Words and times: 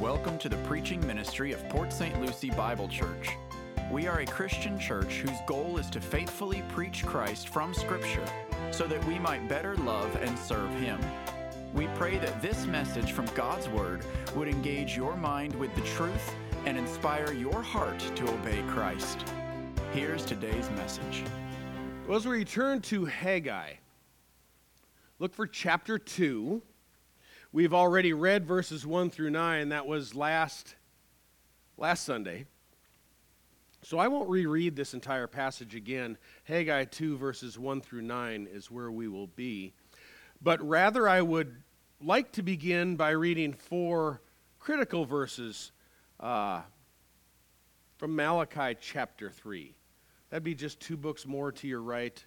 Welcome 0.00 0.36
to 0.38 0.50
the 0.50 0.58
preaching 0.58 1.04
ministry 1.06 1.52
of 1.52 1.68
Port 1.70 1.90
St. 1.90 2.20
Lucie 2.20 2.50
Bible 2.50 2.86
Church. 2.86 3.30
We 3.90 4.06
are 4.06 4.20
a 4.20 4.26
Christian 4.26 4.78
church 4.78 5.20
whose 5.20 5.38
goal 5.46 5.78
is 5.78 5.88
to 5.88 6.02
faithfully 6.02 6.62
preach 6.68 7.06
Christ 7.06 7.48
from 7.48 7.72
Scripture 7.72 8.26
so 8.70 8.86
that 8.88 9.02
we 9.06 9.18
might 9.18 9.48
better 9.48 9.74
love 9.76 10.14
and 10.16 10.38
serve 10.38 10.70
Him. 10.74 11.00
We 11.72 11.86
pray 11.94 12.18
that 12.18 12.42
this 12.42 12.66
message 12.66 13.12
from 13.12 13.24
God's 13.34 13.70
Word 13.70 14.04
would 14.34 14.48
engage 14.48 14.94
your 14.94 15.16
mind 15.16 15.54
with 15.54 15.74
the 15.74 15.80
truth 15.80 16.34
and 16.66 16.76
inspire 16.76 17.32
your 17.32 17.62
heart 17.62 17.98
to 18.16 18.28
obey 18.28 18.62
Christ. 18.68 19.24
Here's 19.94 20.26
today's 20.26 20.68
message. 20.72 21.24
Well, 22.06 22.18
as 22.18 22.26
we 22.26 22.36
return 22.36 22.82
to 22.82 23.06
Haggai, 23.06 23.72
look 25.18 25.34
for 25.34 25.46
chapter 25.46 25.98
2. 25.98 26.60
We've 27.52 27.72
already 27.72 28.12
read 28.12 28.46
verses 28.46 28.86
1 28.86 29.10
through 29.10 29.30
9. 29.30 29.68
That 29.70 29.86
was 29.86 30.14
last, 30.14 30.74
last 31.76 32.04
Sunday. 32.04 32.46
So 33.82 33.98
I 33.98 34.08
won't 34.08 34.28
reread 34.28 34.74
this 34.74 34.94
entire 34.94 35.28
passage 35.28 35.74
again. 35.74 36.18
Haggai 36.44 36.86
2, 36.86 37.16
verses 37.16 37.58
1 37.58 37.80
through 37.82 38.02
9 38.02 38.48
is 38.52 38.70
where 38.70 38.90
we 38.90 39.06
will 39.06 39.28
be. 39.28 39.72
But 40.42 40.60
rather, 40.66 41.08
I 41.08 41.22
would 41.22 41.62
like 42.02 42.32
to 42.32 42.42
begin 42.42 42.96
by 42.96 43.10
reading 43.10 43.52
four 43.52 44.20
critical 44.58 45.04
verses 45.04 45.70
uh, 46.18 46.62
from 47.96 48.16
Malachi 48.16 48.76
chapter 48.80 49.30
3. 49.30 49.72
That'd 50.30 50.42
be 50.42 50.54
just 50.54 50.80
two 50.80 50.96
books 50.96 51.24
more 51.24 51.52
to 51.52 51.68
your 51.68 51.80
right. 51.80 52.22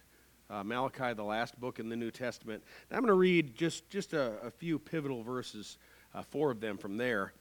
Uh, 0.50 0.64
Malachi, 0.64 1.14
the 1.14 1.22
last 1.22 1.58
book 1.60 1.78
in 1.78 1.88
the 1.88 1.94
New 1.94 2.10
Testament. 2.10 2.64
And 2.88 2.96
I'm 2.96 3.02
going 3.02 3.12
to 3.12 3.18
read 3.18 3.54
just, 3.54 3.88
just 3.88 4.14
a, 4.14 4.32
a 4.42 4.50
few 4.50 4.80
pivotal 4.80 5.22
verses, 5.22 5.78
uh, 6.12 6.22
four 6.22 6.50
of 6.50 6.60
them 6.60 6.76
from 6.76 6.96
there. 6.96 7.32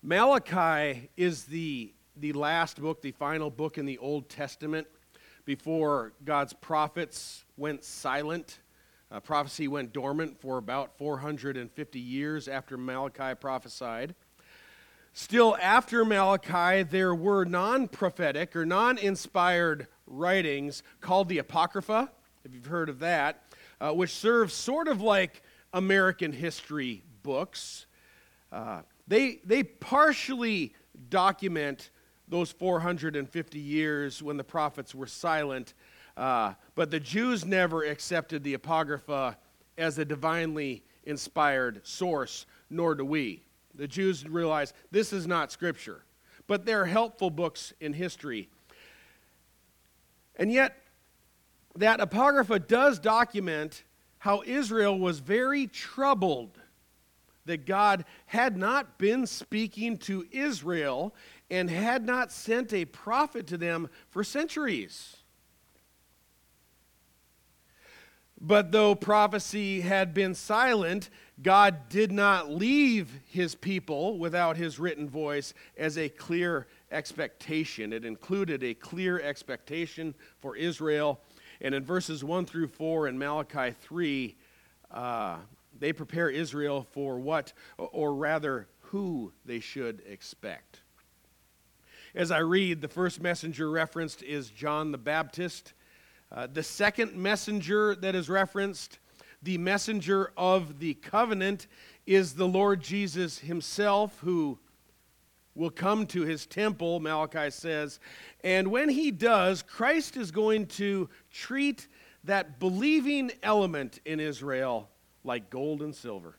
Malachi 0.00 1.10
is 1.16 1.44
the, 1.44 1.92
the 2.16 2.32
last 2.34 2.80
book, 2.80 3.02
the 3.02 3.10
final 3.10 3.50
book 3.50 3.78
in 3.78 3.84
the 3.84 3.98
Old 3.98 4.28
Testament 4.28 4.86
before 5.44 6.12
God's 6.24 6.52
prophets 6.52 7.44
went 7.56 7.82
silent. 7.82 8.60
Uh, 9.10 9.18
prophecy 9.18 9.66
went 9.66 9.92
dormant 9.92 10.40
for 10.40 10.58
about 10.58 10.96
450 10.98 11.98
years 11.98 12.46
after 12.46 12.76
Malachi 12.76 13.34
prophesied. 13.34 14.14
Still, 15.14 15.56
after 15.60 16.04
Malachi, 16.04 16.84
there 16.84 17.12
were 17.12 17.44
non 17.44 17.88
prophetic 17.88 18.54
or 18.54 18.64
non 18.64 18.98
inspired 18.98 19.88
writings 20.08 20.82
called 21.00 21.28
the 21.28 21.38
Apocrypha, 21.38 22.10
if 22.44 22.54
you've 22.54 22.66
heard 22.66 22.88
of 22.88 22.98
that, 23.00 23.44
uh, 23.80 23.92
which 23.92 24.10
serve 24.10 24.50
sort 24.50 24.88
of 24.88 25.00
like 25.00 25.42
American 25.72 26.32
history 26.32 27.02
books. 27.22 27.86
Uh, 28.50 28.80
they, 29.06 29.40
they 29.44 29.62
partially 29.62 30.74
document 31.10 31.90
those 32.28 32.52
450 32.52 33.58
years 33.58 34.22
when 34.22 34.36
the 34.36 34.44
prophets 34.44 34.94
were 34.94 35.06
silent, 35.06 35.74
uh, 36.16 36.54
but 36.74 36.90
the 36.90 37.00
Jews 37.00 37.44
never 37.44 37.84
accepted 37.84 38.42
the 38.42 38.54
Apocrypha 38.54 39.36
as 39.78 39.98
a 39.98 40.04
divinely 40.04 40.82
inspired 41.04 41.86
source, 41.86 42.46
nor 42.70 42.94
do 42.94 43.04
we. 43.04 43.42
The 43.74 43.88
Jews 43.88 44.26
realize 44.26 44.74
this 44.90 45.12
is 45.12 45.26
not 45.26 45.52
Scripture, 45.52 46.04
but 46.46 46.66
they're 46.66 46.84
helpful 46.86 47.30
books 47.30 47.72
in 47.80 47.92
history. 47.92 48.48
And 50.38 50.52
yet, 50.52 50.76
that 51.76 52.00
Apocrypha 52.00 52.60
does 52.60 52.98
document 52.98 53.84
how 54.18 54.42
Israel 54.44 54.98
was 54.98 55.20
very 55.20 55.66
troubled 55.66 56.58
that 57.44 57.66
God 57.66 58.04
had 58.26 58.56
not 58.56 58.98
been 58.98 59.26
speaking 59.26 59.96
to 59.98 60.26
Israel 60.30 61.14
and 61.50 61.70
had 61.70 62.04
not 62.04 62.30
sent 62.30 62.72
a 62.72 62.84
prophet 62.84 63.46
to 63.48 63.56
them 63.56 63.88
for 64.10 64.22
centuries. 64.22 65.16
But 68.40 68.70
though 68.70 68.94
prophecy 68.94 69.80
had 69.80 70.14
been 70.14 70.34
silent, 70.34 71.10
God 71.42 71.88
did 71.88 72.12
not 72.12 72.50
leave 72.50 73.20
his 73.26 73.54
people 73.54 74.18
without 74.18 74.56
his 74.56 74.78
written 74.78 75.08
voice 75.08 75.54
as 75.76 75.96
a 75.98 76.08
clear 76.08 76.66
expectation. 76.90 77.92
It 77.92 78.04
included 78.04 78.62
a 78.62 78.74
clear 78.74 79.20
expectation 79.20 80.14
for 80.38 80.56
Israel. 80.56 81.20
And 81.60 81.74
in 81.74 81.84
verses 81.84 82.22
1 82.22 82.46
through 82.46 82.68
4 82.68 83.08
in 83.08 83.18
Malachi 83.18 83.74
3, 83.82 84.36
uh, 84.90 85.36
they 85.78 85.92
prepare 85.92 86.30
Israel 86.30 86.86
for 86.92 87.18
what, 87.18 87.52
or 87.76 88.14
rather, 88.14 88.68
who 88.80 89.32
they 89.44 89.60
should 89.60 90.02
expect. 90.06 90.80
As 92.14 92.30
I 92.30 92.38
read, 92.38 92.80
the 92.80 92.88
first 92.88 93.20
messenger 93.20 93.70
referenced 93.70 94.22
is 94.22 94.50
John 94.50 94.92
the 94.92 94.98
Baptist. 94.98 95.74
Uh, 96.32 96.46
the 96.46 96.62
second 96.62 97.14
messenger 97.14 97.94
that 97.96 98.14
is 98.14 98.28
referenced, 98.28 98.98
the 99.42 99.58
messenger 99.58 100.32
of 100.36 100.78
the 100.78 100.94
covenant, 100.94 101.66
is 102.06 102.34
the 102.34 102.48
Lord 102.48 102.82
Jesus 102.82 103.38
himself, 103.38 104.18
who 104.20 104.58
will 105.58 105.70
come 105.70 106.06
to 106.06 106.22
his 106.22 106.46
temple, 106.46 107.00
Malachi 107.00 107.50
says. 107.50 107.98
And 108.44 108.68
when 108.68 108.88
he 108.88 109.10
does, 109.10 109.62
Christ 109.62 110.16
is 110.16 110.30
going 110.30 110.66
to 110.66 111.08
treat 111.32 111.88
that 112.24 112.60
believing 112.60 113.32
element 113.42 113.98
in 114.04 114.20
Israel 114.20 114.88
like 115.24 115.50
gold 115.50 115.82
and 115.82 115.94
silver. 115.94 116.38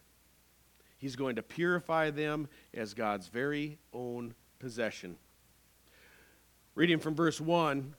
He's 0.97 1.15
going 1.15 1.35
to 1.35 1.43
purify 1.43 2.09
them 2.09 2.47
as 2.73 2.93
God's 2.93 3.27
very 3.27 3.77
own 3.93 4.33
possession. 4.59 5.17
Reading 6.75 6.99
from 6.99 7.15
verse 7.15 7.41
1 7.41 7.95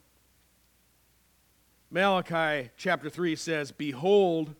Malachi 1.92 2.70
chapter 2.76 3.10
3 3.10 3.34
says, 3.34 3.72
Behold, 3.72 4.54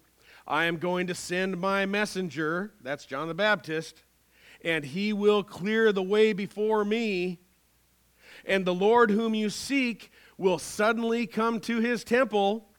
I 0.49 0.65
am 0.65 0.78
going 0.78 1.06
to 1.06 1.15
send 1.15 1.60
my 1.60 1.87
messenger, 1.87 2.72
that's 2.82 3.06
John 3.06 3.28
the 3.28 3.34
Baptist, 3.34 4.03
and 4.65 4.84
he 4.84 5.12
will 5.12 5.43
clear 5.43 5.93
the 5.93 6.03
way 6.03 6.32
before 6.32 6.84
me. 6.84 7.38
And 8.44 8.65
the 8.65 8.75
Lord 8.75 9.10
whom 9.10 9.34
you 9.34 9.50
seek 9.50 10.10
will 10.38 10.59
suddenly 10.59 11.26
come 11.26 11.60
to 11.60 11.81
his 11.81 12.03
temple, 12.04 12.70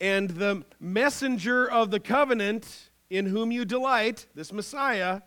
and 0.00 0.30
the 0.30 0.64
messenger 0.78 1.68
of 1.68 1.90
the 1.90 2.00
covenant 2.00 2.90
in 3.10 3.26
whom 3.26 3.50
you 3.50 3.64
delight, 3.64 4.26
this 4.34 4.52
Messiah, 4.52 5.22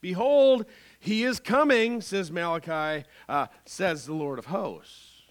behold, 0.00 0.66
he 1.00 1.24
is 1.24 1.40
coming, 1.40 2.00
says 2.00 2.30
Malachi, 2.30 3.06
uh, 3.28 3.46
says 3.64 4.06
the 4.06 4.14
Lord 4.14 4.38
of 4.38 4.46
hosts. 4.46 5.22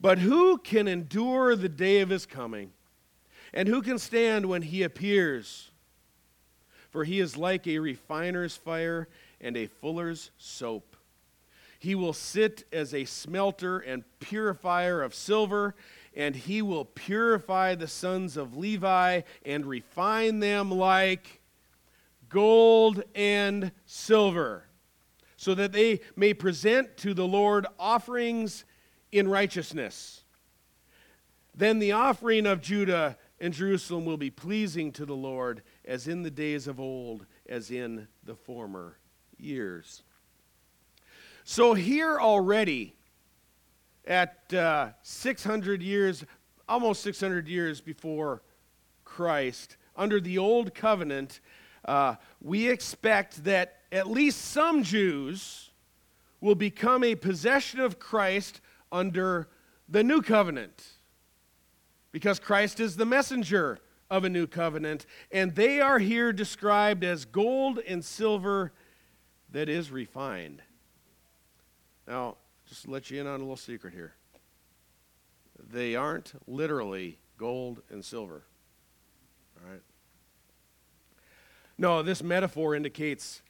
But 0.00 0.18
who 0.18 0.58
can 0.58 0.88
endure 0.88 1.56
the 1.56 1.68
day 1.68 2.00
of 2.00 2.10
his 2.10 2.26
coming? 2.26 2.72
And 3.52 3.68
who 3.68 3.82
can 3.82 3.98
stand 3.98 4.46
when 4.46 4.62
he 4.62 4.82
appears? 4.82 5.71
For 6.92 7.04
he 7.04 7.20
is 7.20 7.38
like 7.38 7.66
a 7.66 7.78
refiner's 7.78 8.54
fire 8.54 9.08
and 9.40 9.56
a 9.56 9.66
fuller's 9.66 10.30
soap. 10.36 10.94
He 11.78 11.94
will 11.96 12.12
sit 12.12 12.64
as 12.70 12.94
a 12.94 13.06
smelter 13.06 13.78
and 13.78 14.04
purifier 14.20 15.02
of 15.02 15.14
silver, 15.14 15.74
and 16.14 16.36
he 16.36 16.62
will 16.62 16.84
purify 16.84 17.74
the 17.74 17.88
sons 17.88 18.36
of 18.36 18.56
Levi 18.56 19.22
and 19.44 19.66
refine 19.66 20.38
them 20.38 20.70
like 20.70 21.40
gold 22.28 23.02
and 23.14 23.72
silver, 23.86 24.66
so 25.36 25.54
that 25.54 25.72
they 25.72 26.00
may 26.14 26.34
present 26.34 26.96
to 26.98 27.14
the 27.14 27.26
Lord 27.26 27.66
offerings 27.78 28.64
in 29.10 29.28
righteousness. 29.28 30.22
Then 31.54 31.78
the 31.78 31.92
offering 31.92 32.46
of 32.46 32.60
Judah 32.60 33.16
and 33.40 33.52
Jerusalem 33.52 34.04
will 34.04 34.18
be 34.18 34.30
pleasing 34.30 34.92
to 34.92 35.04
the 35.04 35.16
Lord 35.16 35.62
as 35.84 36.08
in 36.08 36.22
the 36.22 36.30
days 36.30 36.66
of 36.66 36.80
old, 36.80 37.26
as 37.48 37.70
in 37.70 38.06
the 38.24 38.34
former 38.34 38.98
years. 39.38 40.02
So, 41.44 41.74
here 41.74 42.20
already, 42.20 42.94
at 44.06 44.52
uh, 44.54 44.90
600 45.02 45.82
years, 45.82 46.24
almost 46.68 47.02
600 47.02 47.48
years 47.48 47.80
before 47.80 48.42
Christ, 49.04 49.76
under 49.96 50.20
the 50.20 50.38
old 50.38 50.74
covenant, 50.74 51.40
uh, 51.84 52.14
we 52.40 52.70
expect 52.70 53.44
that 53.44 53.78
at 53.90 54.08
least 54.08 54.40
some 54.40 54.82
Jews 54.82 55.70
will 56.40 56.54
become 56.54 57.04
a 57.04 57.14
possession 57.14 57.80
of 57.80 57.98
Christ 57.98 58.60
under 58.90 59.48
the 59.88 60.02
new 60.02 60.22
covenant 60.22 60.84
because 62.12 62.38
Christ 62.38 62.80
is 62.80 62.96
the 62.96 63.06
messenger 63.06 63.78
of 64.12 64.24
a 64.24 64.28
new 64.28 64.46
covenant, 64.46 65.06
and 65.32 65.54
they 65.54 65.80
are 65.80 65.98
here 65.98 66.34
described 66.34 67.02
as 67.02 67.24
gold 67.24 67.78
and 67.78 68.04
silver 68.04 68.70
that 69.50 69.70
is 69.70 69.90
refined. 69.90 70.60
Now, 72.06 72.36
just 72.68 72.84
to 72.84 72.90
let 72.90 73.10
you 73.10 73.22
in 73.22 73.26
on 73.26 73.36
a 73.36 73.38
little 73.38 73.56
secret 73.56 73.94
here. 73.94 74.14
They 75.58 75.96
aren't 75.96 76.34
literally 76.46 77.20
gold 77.38 77.80
and 77.88 78.04
silver. 78.04 78.44
All 79.56 79.70
right? 79.70 79.80
No, 81.78 82.02
this 82.02 82.22
metaphor 82.22 82.74
indicates 82.74 83.40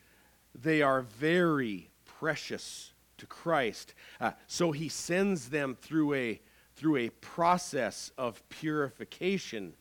they 0.54 0.80
are 0.80 1.02
very 1.02 1.90
precious 2.04 2.92
to 3.18 3.26
Christ. 3.26 3.94
Uh, 4.20 4.30
so 4.46 4.70
he 4.70 4.88
sends 4.88 5.48
them 5.48 5.76
through 5.80 6.14
a, 6.14 6.40
through 6.76 6.98
a 6.98 7.08
process 7.08 8.12
of 8.16 8.48
purification. 8.48 9.74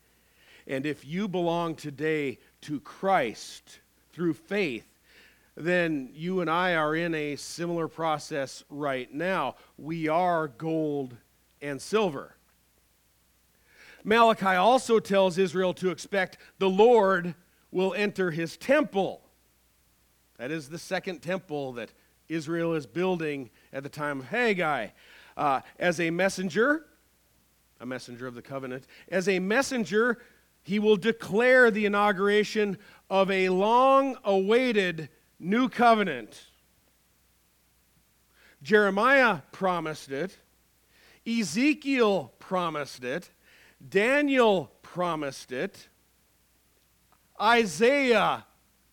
And 0.71 0.85
if 0.85 1.05
you 1.05 1.27
belong 1.27 1.75
today 1.75 2.39
to 2.61 2.79
Christ 2.79 3.81
through 4.13 4.35
faith, 4.35 4.87
then 5.57 6.09
you 6.13 6.39
and 6.39 6.49
I 6.49 6.75
are 6.75 6.95
in 6.95 7.13
a 7.13 7.35
similar 7.35 7.89
process 7.89 8.63
right 8.69 9.13
now. 9.13 9.55
We 9.77 10.07
are 10.07 10.47
gold 10.47 11.17
and 11.61 11.81
silver. 11.81 12.37
Malachi 14.05 14.55
also 14.55 14.99
tells 14.99 15.37
Israel 15.37 15.73
to 15.73 15.89
expect 15.89 16.37
the 16.57 16.69
Lord 16.69 17.35
will 17.69 17.93
enter 17.93 18.31
his 18.31 18.55
temple. 18.55 19.21
That 20.37 20.51
is 20.51 20.69
the 20.69 20.79
second 20.79 21.19
temple 21.19 21.73
that 21.73 21.91
Israel 22.29 22.75
is 22.75 22.85
building 22.85 23.49
at 23.73 23.83
the 23.83 23.89
time 23.89 24.21
of 24.21 24.27
Haggai. 24.27 24.87
Uh, 25.35 25.59
as 25.77 25.99
a 25.99 26.11
messenger, 26.11 26.85
a 27.81 27.85
messenger 27.85 28.25
of 28.25 28.35
the 28.35 28.41
covenant, 28.41 28.87
as 29.09 29.27
a 29.27 29.39
messenger, 29.39 30.19
he 30.63 30.79
will 30.79 30.97
declare 30.97 31.71
the 31.71 31.85
inauguration 31.85 32.77
of 33.09 33.29
a 33.31 33.49
long 33.49 34.17
awaited 34.23 35.09
new 35.39 35.67
covenant. 35.69 36.41
Jeremiah 38.61 39.39
promised 39.51 40.11
it, 40.11 40.37
Ezekiel 41.27 42.31
promised 42.39 43.03
it, 43.03 43.31
Daniel 43.87 44.71
promised 44.81 45.51
it, 45.51 45.87
Isaiah 47.41 48.45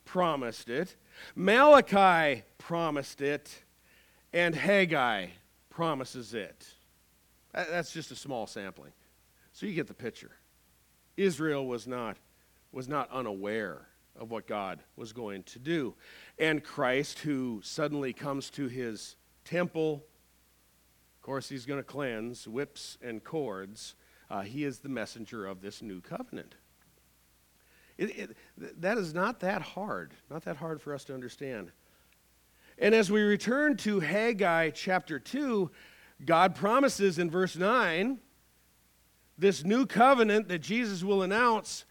promised 0.07 0.71
it, 0.71 0.97
Malachi 1.35 2.45
promised 2.57 3.21
it, 3.21 3.63
and 4.33 4.55
Haggai 4.55 5.27
promises 5.69 6.33
it. 6.33 6.67
That's 7.53 7.93
just 7.93 8.11
a 8.11 8.17
small 8.17 8.47
sampling. 8.47 8.93
So 9.53 9.67
you 9.67 9.75
get 9.75 9.87
the 9.87 9.95
picture. 9.95 10.31
Israel 11.19 11.67
was 11.67 11.87
not, 11.87 12.17
was 12.73 12.89
not 12.89 13.11
unaware 13.11 13.89
of 14.17 14.31
what 14.31 14.47
God 14.47 14.81
was 14.97 15.13
going 15.13 15.43
to 15.45 15.59
do. 15.59 15.95
And 16.39 16.63
Christ, 16.63 17.21
who 17.21 17.61
suddenly 17.63 18.13
comes 18.13 18.51
to 18.51 18.69
his 18.69 19.17
temple, 19.45 20.05
of 21.17 21.23
course, 21.23 21.49
he's 21.49 21.67
going 21.67 21.81
to 21.81 21.85
cleanse 21.85 22.47
whips 22.47 22.99
and 23.03 23.23
cords. 23.23 23.95
Uh, 24.31 24.43
he 24.43 24.65
is 24.65 24.79
the 24.79 24.89
messenger 24.89 25.47
of 25.47 25.61
this 25.61 25.83
new 25.83 26.01
covenant. 26.01 26.55
It, 27.97 28.19
it, 28.19 28.81
that 28.81 28.97
is 28.97 29.13
not 29.13 29.41
that 29.41 29.61
hard, 29.61 30.15
not 30.31 30.45
that 30.45 30.57
hard 30.57 30.81
for 30.81 30.95
us 30.95 31.05
to 31.05 31.15
understand. 31.15 31.73
And 32.79 32.95
as 32.95 33.11
we 33.11 33.23
return 33.23 33.77
to 33.79 33.99
Haggai 33.99 34.71
chapter 34.71 35.19
2, 35.19 35.69
God 36.25 36.55
promises 36.55 37.19
in 37.19 37.29
verse 37.29 37.57
9 37.57 38.21
this 39.39 39.65
new 39.65 39.87
covenant 39.87 40.49
that 40.49 40.59
Jesus 40.59 41.05
will 41.05 41.23
announce 41.23 41.85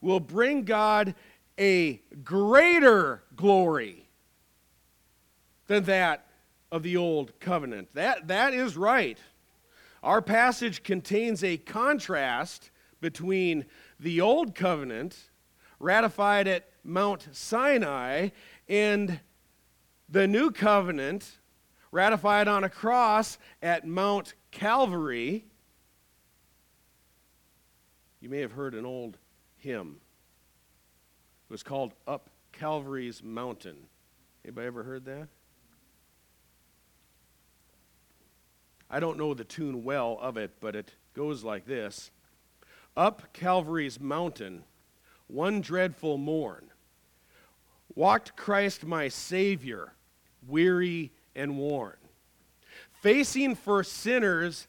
will 0.00 0.20
bring 0.20 0.64
God 0.64 1.14
a 1.58 2.00
greater 2.22 3.22
glory 3.36 4.08
than 5.66 5.84
that 5.84 6.26
of 6.72 6.82
the 6.82 6.96
old 6.96 7.38
covenant. 7.40 7.92
That, 7.94 8.28
that 8.28 8.54
is 8.54 8.76
right. 8.76 9.18
Our 10.02 10.22
passage 10.22 10.82
contains 10.82 11.44
a 11.44 11.58
contrast 11.58 12.70
between 13.00 13.66
the 13.98 14.20
old 14.20 14.54
covenant 14.54 15.30
ratified 15.78 16.46
at 16.48 16.68
Mount 16.84 17.28
Sinai 17.32 18.30
and 18.68 19.20
the 20.08 20.26
new 20.26 20.50
covenant 20.50 21.38
ratified 21.92 22.48
on 22.48 22.64
a 22.64 22.70
cross 22.70 23.38
at 23.62 23.86
Mount 23.86 24.34
Calvary. 24.50 25.44
You 28.20 28.28
may 28.28 28.40
have 28.40 28.52
heard 28.52 28.74
an 28.74 28.84
old 28.84 29.16
hymn. 29.56 29.96
It 31.48 31.52
was 31.52 31.62
called 31.62 31.94
Up 32.06 32.30
Calvary's 32.52 33.22
Mountain. 33.22 33.76
Anybody 34.44 34.66
ever 34.66 34.82
heard 34.82 35.04
that? 35.06 35.28
I 38.90 39.00
don't 39.00 39.18
know 39.18 39.34
the 39.34 39.44
tune 39.44 39.84
well 39.84 40.18
of 40.20 40.36
it, 40.36 40.52
but 40.60 40.74
it 40.74 40.94
goes 41.14 41.44
like 41.44 41.64
this. 41.64 42.10
Up 42.96 43.32
Calvary's 43.32 44.00
mountain, 44.00 44.64
one 45.28 45.60
dreadful 45.60 46.18
morn, 46.18 46.70
walked 47.94 48.36
Christ 48.36 48.84
my 48.84 49.08
Savior, 49.08 49.92
weary 50.46 51.12
and 51.36 51.56
worn, 51.56 51.96
facing 52.92 53.54
for 53.54 53.84
sinners 53.84 54.66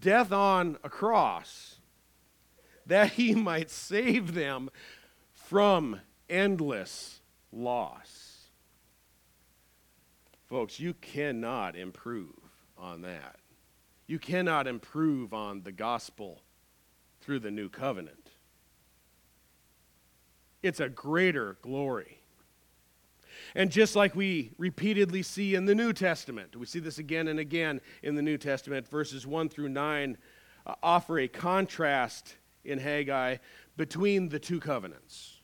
death 0.00 0.32
on 0.32 0.78
a 0.82 0.88
cross, 0.88 1.77
that 2.88 3.12
he 3.12 3.34
might 3.34 3.70
save 3.70 4.34
them 4.34 4.70
from 5.32 6.00
endless 6.28 7.20
loss. 7.52 8.48
Folks, 10.46 10.80
you 10.80 10.94
cannot 10.94 11.76
improve 11.76 12.34
on 12.76 13.02
that. 13.02 13.36
You 14.06 14.18
cannot 14.18 14.66
improve 14.66 15.34
on 15.34 15.62
the 15.62 15.72
gospel 15.72 16.40
through 17.20 17.40
the 17.40 17.50
new 17.50 17.68
covenant. 17.68 18.30
It's 20.62 20.80
a 20.80 20.88
greater 20.88 21.58
glory. 21.60 22.18
And 23.54 23.70
just 23.70 23.94
like 23.94 24.16
we 24.16 24.52
repeatedly 24.56 25.22
see 25.22 25.54
in 25.54 25.66
the 25.66 25.74
New 25.74 25.92
Testament, 25.92 26.56
we 26.56 26.66
see 26.66 26.80
this 26.80 26.98
again 26.98 27.28
and 27.28 27.38
again 27.38 27.80
in 28.02 28.14
the 28.14 28.22
New 28.22 28.38
Testament, 28.38 28.88
verses 28.88 29.26
1 29.26 29.50
through 29.50 29.68
9 29.68 30.16
uh, 30.66 30.74
offer 30.82 31.18
a 31.18 31.28
contrast 31.28 32.36
in 32.64 32.78
Haggai 32.78 33.36
between 33.76 34.28
the 34.28 34.38
two 34.38 34.60
covenants. 34.60 35.36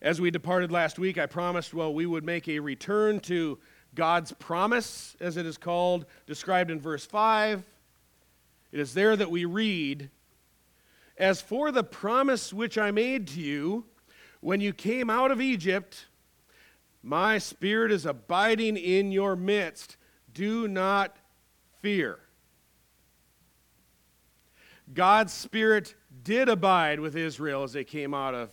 As 0.00 0.20
we 0.20 0.30
departed 0.30 0.72
last 0.72 0.98
week, 0.98 1.16
I 1.16 1.26
promised, 1.26 1.72
well, 1.72 1.94
we 1.94 2.06
would 2.06 2.24
make 2.24 2.48
a 2.48 2.58
return 2.58 3.20
to 3.20 3.58
God's 3.94 4.32
promise, 4.32 5.16
as 5.20 5.36
it 5.36 5.46
is 5.46 5.58
called, 5.58 6.06
described 6.26 6.70
in 6.70 6.80
verse 6.80 7.06
5. 7.06 7.62
It 8.72 8.80
is 8.80 8.94
there 8.94 9.14
that 9.16 9.30
we 9.30 9.44
read, 9.44 10.10
As 11.16 11.40
for 11.40 11.70
the 11.70 11.84
promise 11.84 12.52
which 12.52 12.78
I 12.78 12.90
made 12.90 13.28
to 13.28 13.40
you 13.40 13.84
when 14.40 14.60
you 14.60 14.72
came 14.72 15.08
out 15.08 15.30
of 15.30 15.40
Egypt, 15.40 16.06
my 17.02 17.38
spirit 17.38 17.92
is 17.92 18.06
abiding 18.06 18.76
in 18.76 19.12
your 19.12 19.36
midst. 19.36 19.96
Do 20.32 20.66
not 20.66 21.16
fear. 21.80 22.18
God's 24.94 25.32
spirit 25.32 25.94
did 26.22 26.48
abide 26.48 27.00
with 27.00 27.16
Israel 27.16 27.62
as 27.62 27.72
they 27.72 27.84
came 27.84 28.14
out 28.14 28.34
of 28.34 28.50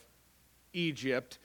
Egypt, 0.74 1.39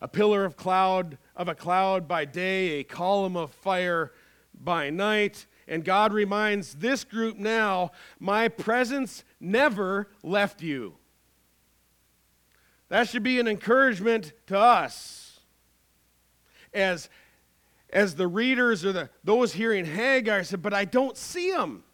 a 0.00 0.08
pillar 0.08 0.44
of 0.44 0.56
cloud 0.56 1.18
of 1.36 1.48
a 1.48 1.54
cloud 1.54 2.08
by 2.08 2.24
day, 2.24 2.80
a 2.80 2.84
column 2.84 3.36
of 3.36 3.50
fire 3.50 4.12
by 4.54 4.90
night. 4.90 5.46
And 5.68 5.84
God 5.84 6.12
reminds 6.12 6.74
this 6.74 7.04
group 7.04 7.36
now, 7.36 7.92
my 8.18 8.48
presence 8.48 9.24
never 9.38 10.08
left 10.22 10.62
you. 10.62 10.96
That 12.88 13.08
should 13.08 13.22
be 13.22 13.38
an 13.38 13.46
encouragement 13.46 14.32
to 14.48 14.58
us. 14.58 15.40
As, 16.74 17.08
as 17.92 18.16
the 18.16 18.26
readers 18.26 18.84
or 18.84 18.92
the, 18.92 19.10
those 19.22 19.52
hearing 19.52 19.84
Haggai 19.84 20.42
said, 20.42 20.62
but 20.62 20.74
I 20.74 20.84
don't 20.84 21.16
see 21.16 21.50
him. 21.50 21.84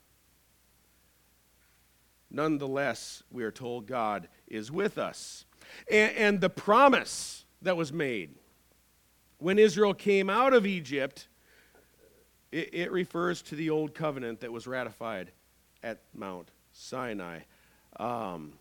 Nonetheless, 2.30 3.22
we 3.30 3.44
are 3.44 3.52
told 3.52 3.86
God 3.86 4.28
is 4.46 4.70
with 4.70 4.98
us 4.98 5.44
and, 5.90 6.16
and 6.16 6.40
the 6.40 6.50
promise 6.50 7.44
that 7.62 7.76
was 7.76 7.92
made. 7.92 8.34
When 9.38 9.58
Israel 9.58 9.94
came 9.94 10.30
out 10.30 10.54
of 10.54 10.66
Egypt, 10.66 11.28
it, 12.52 12.72
it 12.72 12.92
refers 12.92 13.42
to 13.42 13.54
the 13.54 13.70
old 13.70 13.94
covenant 13.94 14.40
that 14.40 14.52
was 14.52 14.66
ratified 14.66 15.32
at 15.82 16.00
Mount 16.14 16.50
Sinai. 16.72 17.40
Um, 17.98 18.54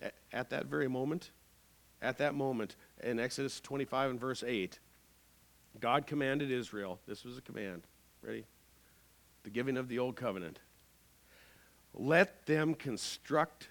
at, 0.00 0.14
at 0.32 0.50
that 0.50 0.66
very 0.66 0.88
moment, 0.88 1.30
at 2.00 2.18
that 2.18 2.34
moment, 2.34 2.76
in 3.02 3.20
Exodus 3.20 3.60
25 3.60 4.10
and 4.10 4.20
verse 4.20 4.42
8, 4.46 4.78
God 5.80 6.06
commanded 6.06 6.50
Israel, 6.50 6.98
this 7.06 7.24
was 7.24 7.38
a 7.38 7.40
command, 7.40 7.82
ready? 8.22 8.44
The 9.44 9.50
giving 9.50 9.76
of 9.76 9.88
the 9.88 9.98
old 9.98 10.16
covenant. 10.16 10.58
Let 11.94 12.46
them 12.46 12.74
construct 12.74 13.68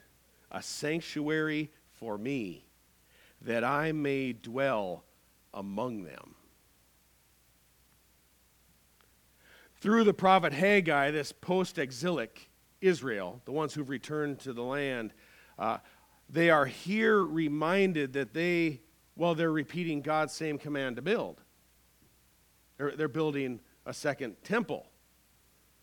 a 0.52 0.62
sanctuary 0.62 1.72
for 1.94 2.18
me, 2.18 2.66
that 3.42 3.64
I 3.64 3.92
may 3.92 4.34
dwell 4.34 5.04
among 5.54 6.04
them. 6.04 6.36
Through 9.80 10.04
the 10.04 10.14
prophet 10.14 10.54
Haggai, 10.54 11.10
this 11.12 11.32
post 11.32 11.80
exilic 11.80 12.50
Israel, 12.82 13.42
the 13.46 13.52
ones 13.52 13.74
who've 13.74 13.90
returned 13.90 14.40
to 14.42 14.54
the 14.54 14.64
land, 14.64 15.14
uh, 15.58 15.78
they 16.30 16.50
are 16.50 16.66
here 16.66 17.24
reminded 17.24 18.14
that 18.14 18.34
they, 18.34 18.82
well, 19.16 19.36
they're 19.36 19.52
repeating 19.52 20.02
God's 20.02 20.34
same 20.34 20.58
command 20.58 20.98
to 20.98 21.02
build. 21.02 21.42
They're, 22.78 22.96
they're 22.96 23.08
building 23.08 23.60
a 23.86 23.94
second 23.94 24.36
temple. 24.44 24.88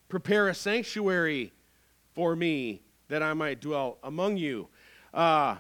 Prepare 0.09 0.49
a 0.49 0.54
sanctuary 0.54 1.52
for 2.18 2.34
me 2.34 2.82
that 3.06 3.22
I 3.22 3.32
might 3.32 3.60
dwell 3.60 3.98
among 4.02 4.38
you. 4.38 4.66
Uh, 5.14 5.54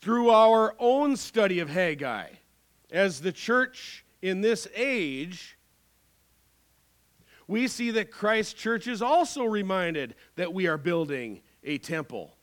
through 0.00 0.30
our 0.30 0.74
own 0.80 1.16
study 1.16 1.60
of 1.60 1.70
Haggai, 1.70 2.26
as 2.90 3.20
the 3.20 3.30
church 3.30 4.04
in 4.20 4.40
this 4.40 4.66
age, 4.74 5.56
we 7.46 7.68
see 7.68 7.92
that 7.92 8.10
Christ's 8.10 8.54
church 8.54 8.88
is 8.88 9.00
also 9.00 9.44
reminded 9.44 10.16
that 10.34 10.52
we 10.52 10.66
are 10.66 10.76
building 10.76 11.40
a 11.62 11.78
temple. 11.78 12.34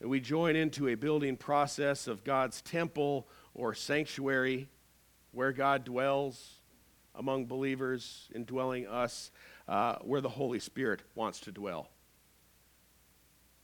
And 0.00 0.08
we 0.08 0.20
join 0.20 0.54
into 0.54 0.86
a 0.86 0.94
building 0.94 1.36
process 1.36 2.06
of 2.06 2.22
God's 2.22 2.62
temple 2.62 3.26
or 3.52 3.74
sanctuary 3.74 4.68
where 5.32 5.50
God 5.50 5.82
dwells 5.82 6.60
among 7.16 7.46
believers, 7.46 8.28
indwelling 8.32 8.86
us, 8.86 9.32
uh, 9.68 9.96
where 10.02 10.20
the 10.20 10.28
Holy 10.28 10.58
Spirit 10.58 11.00
wants 11.14 11.40
to 11.40 11.52
dwell. 11.52 11.88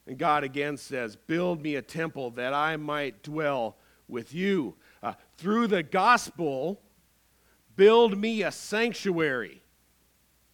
And 0.06 0.18
God 0.18 0.44
again 0.44 0.76
says, 0.76 1.16
Build 1.16 1.62
me 1.62 1.76
a 1.76 1.82
temple 1.82 2.30
that 2.32 2.52
I 2.52 2.76
might 2.76 3.22
dwell 3.22 3.76
with 4.08 4.34
you. 4.34 4.74
Uh, 5.02 5.14
through 5.36 5.66
the 5.68 5.82
gospel, 5.82 6.80
build 7.76 8.18
me 8.18 8.42
a 8.42 8.50
sanctuary. 8.50 9.62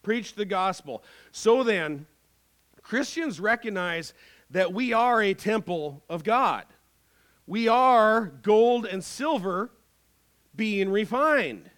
Preach 0.02 0.34
the 0.34 0.44
gospel. 0.44 1.02
So 1.32 1.62
then, 1.62 2.06
Christians 2.82 3.40
recognize 3.40 4.14
that 4.50 4.72
we 4.72 4.92
are 4.92 5.20
a 5.20 5.34
temple 5.34 6.04
of 6.08 6.22
God. 6.22 6.64
We 7.46 7.66
are 7.68 8.26
gold 8.26 8.86
and 8.86 9.02
silver 9.02 9.70
being 10.54 10.88
refined. 10.90 11.70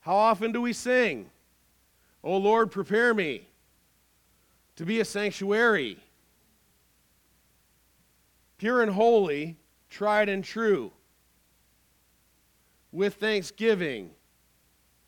How 0.00 0.16
often 0.16 0.52
do 0.52 0.60
we 0.60 0.72
sing, 0.72 1.30
O 2.24 2.38
Lord, 2.38 2.70
prepare 2.70 3.12
me 3.12 3.46
to 4.76 4.86
be 4.86 4.98
a 4.98 5.04
sanctuary, 5.04 5.98
pure 8.56 8.80
and 8.80 8.92
holy, 8.92 9.58
tried 9.90 10.30
and 10.30 10.42
true? 10.42 10.90
With 12.90 13.16
thanksgiving, 13.16 14.10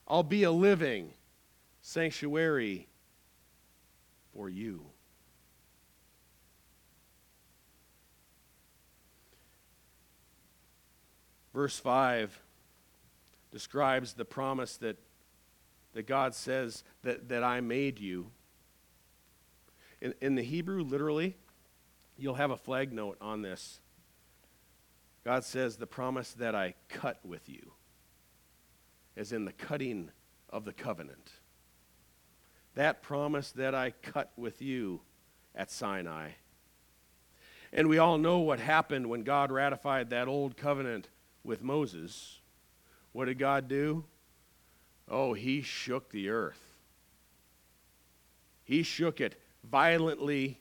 I'll 0.06 0.22
be 0.22 0.42
a 0.42 0.50
living 0.50 1.14
sanctuary 1.80 2.86
for 4.34 4.50
you. 4.50 4.82
Verse 11.54 11.78
5 11.78 12.42
describes 13.50 14.12
the 14.12 14.26
promise 14.26 14.76
that, 14.76 14.98
that 15.96 16.06
God 16.06 16.34
says 16.34 16.84
that, 17.04 17.30
that 17.30 17.42
I 17.42 17.62
made 17.62 17.98
you. 17.98 18.26
In, 20.02 20.12
in 20.20 20.34
the 20.34 20.42
Hebrew, 20.42 20.82
literally, 20.82 21.38
you'll 22.18 22.34
have 22.34 22.50
a 22.50 22.56
flag 22.58 22.92
note 22.92 23.16
on 23.18 23.40
this. 23.40 23.80
God 25.24 25.42
says, 25.42 25.76
the 25.76 25.86
promise 25.86 26.34
that 26.34 26.54
I 26.54 26.74
cut 26.90 27.18
with 27.24 27.48
you, 27.48 27.72
as 29.16 29.32
in 29.32 29.46
the 29.46 29.54
cutting 29.54 30.10
of 30.50 30.66
the 30.66 30.72
covenant. 30.74 31.32
That 32.74 33.02
promise 33.02 33.52
that 33.52 33.74
I 33.74 33.92
cut 34.02 34.32
with 34.36 34.60
you 34.60 35.00
at 35.54 35.70
Sinai. 35.70 36.32
And 37.72 37.88
we 37.88 37.96
all 37.96 38.18
know 38.18 38.40
what 38.40 38.60
happened 38.60 39.08
when 39.08 39.22
God 39.22 39.50
ratified 39.50 40.10
that 40.10 40.28
old 40.28 40.58
covenant 40.58 41.08
with 41.42 41.62
Moses, 41.62 42.40
what 43.12 43.24
did 43.24 43.38
God 43.38 43.66
do? 43.66 44.04
Oh, 45.08 45.32
he 45.32 45.62
shook 45.62 46.10
the 46.10 46.28
earth. 46.30 46.74
He 48.64 48.82
shook 48.82 49.20
it 49.20 49.40
violently. 49.64 50.58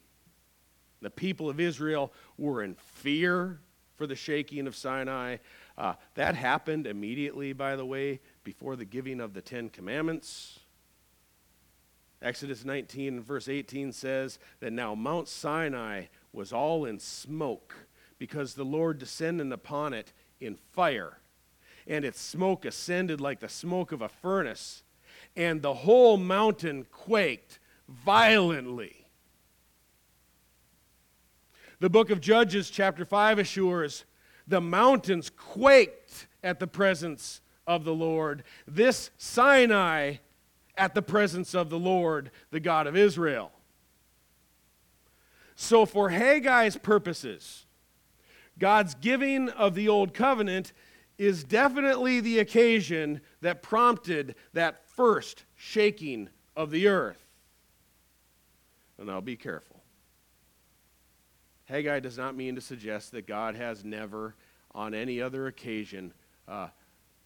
The 1.01 1.09
people 1.09 1.49
of 1.49 1.59
Israel 1.59 2.13
were 2.37 2.63
in 2.63 2.75
fear 2.75 3.59
for 3.95 4.05
the 4.05 4.15
shaking 4.15 4.67
of 4.67 4.75
Sinai. 4.75 5.37
Uh, 5.77 5.93
that 6.13 6.35
happened 6.35 6.87
immediately, 6.87 7.53
by 7.53 7.75
the 7.75 7.85
way, 7.85 8.19
before 8.43 8.75
the 8.75 8.85
giving 8.85 9.19
of 9.19 9.33
the 9.33 9.41
Ten 9.41 9.69
Commandments. 9.69 10.59
Exodus 12.21 12.63
19, 12.63 13.15
and 13.15 13.25
verse 13.25 13.49
18 13.49 13.91
says 13.91 14.39
that 14.59 14.73
now 14.73 14.95
Mount 14.95 15.27
Sinai 15.27 16.05
was 16.31 16.53
all 16.53 16.85
in 16.85 16.99
smoke 16.99 17.75
because 18.17 18.53
the 18.53 18.63
Lord 18.63 18.99
descended 18.99 19.51
upon 19.51 19.93
it 19.93 20.13
in 20.39 20.55
fire, 20.55 21.19
and 21.87 22.03
its 22.05 22.19
smoke 22.19 22.65
ascended 22.65 23.21
like 23.21 23.39
the 23.39 23.49
smoke 23.49 23.91
of 23.91 24.01
a 24.01 24.09
furnace, 24.09 24.83
and 25.35 25.61
the 25.61 25.73
whole 25.73 26.17
mountain 26.17 26.85
quaked 26.91 27.59
violently. 27.87 29.07
The 31.79 31.89
book 31.89 32.09
of 32.09 32.21
Judges, 32.21 32.69
chapter 32.69 33.05
5, 33.05 33.39
assures 33.39 34.05
the 34.47 34.61
mountains 34.61 35.29
quaked 35.29 36.27
at 36.43 36.59
the 36.59 36.67
presence 36.67 37.41
of 37.67 37.83
the 37.83 37.93
Lord. 37.93 38.43
This 38.67 39.11
Sinai 39.17 40.17
at 40.77 40.93
the 40.93 41.01
presence 41.01 41.53
of 41.53 41.69
the 41.69 41.79
Lord, 41.79 42.31
the 42.51 42.59
God 42.59 42.87
of 42.87 42.95
Israel. 42.95 43.51
So, 45.55 45.85
for 45.85 46.09
Haggai's 46.09 46.77
purposes, 46.77 47.65
God's 48.59 48.95
giving 48.95 49.49
of 49.49 49.73
the 49.73 49.87
old 49.87 50.13
covenant 50.13 50.73
is 51.17 51.43
definitely 51.43 52.19
the 52.19 52.39
occasion 52.39 53.21
that 53.41 53.61
prompted 53.61 54.35
that 54.53 54.85
first 54.89 55.45
shaking 55.55 56.29
of 56.55 56.71
the 56.71 56.87
earth. 56.87 57.23
And 58.97 59.07
now 59.07 59.21
be 59.21 59.35
careful. 59.35 59.81
Haggai 61.65 61.99
does 61.99 62.17
not 62.17 62.35
mean 62.35 62.55
to 62.55 62.61
suggest 62.61 63.11
that 63.11 63.27
God 63.27 63.55
has 63.55 63.83
never, 63.83 64.35
on 64.73 64.93
any 64.93 65.21
other 65.21 65.47
occasion, 65.47 66.13
uh, 66.47 66.67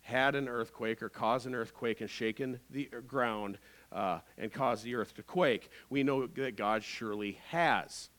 had 0.01 0.36
an 0.36 0.48
earthquake 0.48 1.03
or 1.03 1.10
caused 1.10 1.46
an 1.46 1.53
earthquake 1.53 2.01
and 2.01 2.10
shaken 2.10 2.60
the 2.69 2.89
ground 3.05 3.58
uh, 3.91 4.19
and 4.38 4.51
caused 4.51 4.84
the 4.84 4.96
earth 4.96 5.13
to 5.15 5.24
quake. 5.24 5.69
We 5.89 6.03
know 6.03 6.25
that 6.27 6.55
God 6.55 6.84
surely 6.84 7.39
has. 7.50 8.10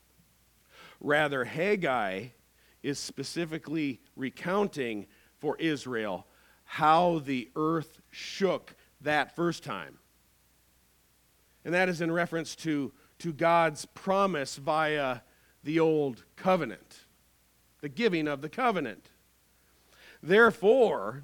Rather, 0.99 1.43
Haggai 1.43 2.27
is 2.83 2.99
specifically 2.99 3.99
recounting 4.15 5.07
for 5.41 5.57
Israel 5.57 6.25
how 6.63 7.19
the 7.25 7.49
earth 7.57 7.99
shook 8.11 8.75
that 9.01 9.35
first 9.35 9.63
time. 9.63 9.97
And 11.65 11.73
that 11.73 11.89
is 11.89 11.99
in 11.99 12.11
reference 12.11 12.55
to, 12.57 12.93
to 13.19 13.33
God's 13.33 13.85
promise 13.85 14.55
via 14.55 15.19
the 15.63 15.81
old 15.81 16.23
covenant, 16.37 17.01
the 17.81 17.89
giving 17.89 18.27
of 18.27 18.41
the 18.41 18.47
covenant. 18.47 19.09
Therefore, 20.23 21.23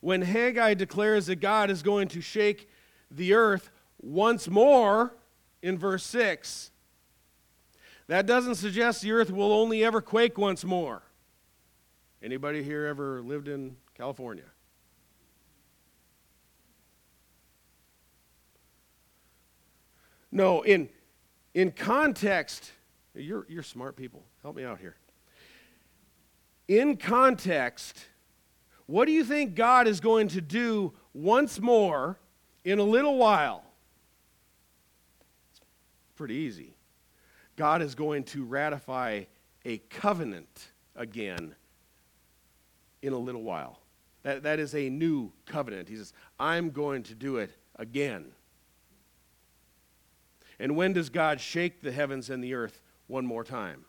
when 0.00 0.22
Haggai 0.22 0.74
declares 0.74 1.26
that 1.26 1.36
God 1.36 1.70
is 1.70 1.82
going 1.82 2.08
to 2.08 2.20
shake 2.20 2.68
the 3.10 3.34
earth 3.34 3.70
once 4.02 4.48
more 4.48 5.14
in 5.62 5.78
verse 5.78 6.04
6, 6.04 6.70
that 8.08 8.26
doesn't 8.26 8.56
suggest 8.56 9.02
the 9.02 9.12
earth 9.12 9.30
will 9.30 9.52
only 9.52 9.84
ever 9.84 10.00
quake 10.00 10.36
once 10.36 10.64
more. 10.64 11.02
Anybody 12.22 12.62
here 12.62 12.86
ever 12.86 13.22
lived 13.22 13.48
in 13.48 13.76
California? 13.94 14.44
No, 20.30 20.62
in, 20.62 20.88
in 21.54 21.72
context, 21.72 22.72
you're, 23.14 23.46
you're 23.48 23.62
smart 23.62 23.96
people. 23.96 24.22
Help 24.42 24.56
me 24.56 24.64
out 24.64 24.78
here. 24.78 24.96
In 26.68 26.96
context, 26.96 27.98
what 28.86 29.06
do 29.06 29.12
you 29.12 29.24
think 29.24 29.54
God 29.54 29.88
is 29.88 29.98
going 29.98 30.28
to 30.28 30.40
do 30.40 30.92
once 31.14 31.58
more 31.58 32.18
in 32.64 32.78
a 32.78 32.84
little 32.84 33.16
while? 33.16 33.64
It's 35.50 35.60
pretty 36.14 36.34
easy. 36.34 36.74
God 37.56 37.82
is 37.82 37.94
going 37.94 38.24
to 38.24 38.44
ratify 38.44 39.24
a 39.64 39.78
covenant 39.78 40.68
again 40.94 41.56
in 43.02 43.12
a 43.12 43.18
little 43.18 43.42
while. 43.42 43.80
That, 44.22 44.42
that 44.42 44.58
is 44.58 44.74
a 44.74 44.88
new 44.88 45.32
covenant. 45.46 45.88
He 45.88 45.96
says, 45.96 46.12
I'm 46.38 46.70
going 46.70 47.02
to 47.04 47.14
do 47.14 47.36
it 47.36 47.50
again. 47.76 48.26
And 50.58 50.76
when 50.76 50.92
does 50.92 51.08
God 51.08 51.40
shake 51.40 51.80
the 51.80 51.92
heavens 51.92 52.28
and 52.28 52.44
the 52.44 52.54
earth 52.54 52.82
one 53.06 53.24
more 53.24 53.44
time? 53.44 53.84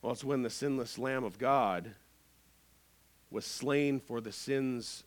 Well, 0.00 0.12
it's 0.12 0.24
when 0.24 0.42
the 0.42 0.50
sinless 0.50 0.98
Lamb 0.98 1.22
of 1.22 1.38
God 1.38 1.92
was 3.30 3.44
slain 3.44 4.00
for 4.00 4.20
the 4.20 4.32
sins 4.32 5.04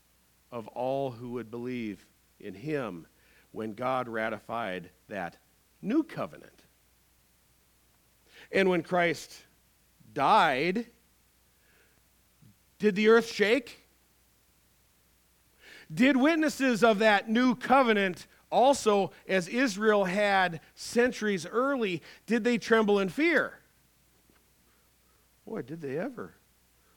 of 0.52 0.68
all 0.70 1.12
who 1.12 1.32
would 1.32 1.52
believe 1.52 2.06
in 2.40 2.54
him 2.54 3.08
when 3.52 3.74
God 3.74 4.08
ratified 4.08 4.90
that 5.10 5.38
new 5.82 6.04
covenant. 6.04 6.64
And 8.52 8.70
when 8.70 8.84
Christ 8.84 9.34
died, 10.14 10.86
did 12.80 12.96
the 12.96 13.10
earth 13.10 13.32
shake? 13.32 13.84
Did 15.94 16.18
witnesses 16.18 16.84
of 16.84 17.00
that 17.00 17.30
new 17.30 17.56
covenant 17.56 18.28
also, 18.52 19.12
as 19.28 19.48
Israel 19.48 20.06
had 20.06 20.62
centuries 20.76 21.46
early, 21.46 22.02
did 22.26 22.44
they 22.44 22.58
tremble 22.58 23.00
in 23.00 23.10
fear? 23.10 23.60
Boy, 25.46 25.62
did 25.62 25.82
they 25.82 25.98
ever. 25.98 26.36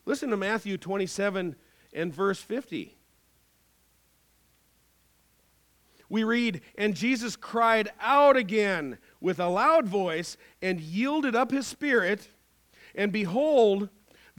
Listen 0.05 0.29
to 0.29 0.37
Matthew 0.37 0.77
27 0.77 1.55
and 1.93 2.13
verse 2.13 2.39
50. 2.39 2.95
We 6.09 6.23
read, 6.23 6.61
And 6.77 6.95
Jesus 6.95 7.35
cried 7.35 7.89
out 8.01 8.35
again 8.35 8.97
with 9.21 9.39
a 9.39 9.47
loud 9.47 9.87
voice 9.87 10.37
and 10.61 10.79
yielded 10.81 11.35
up 11.35 11.51
his 11.51 11.67
spirit. 11.67 12.29
And 12.95 13.11
behold, 13.11 13.89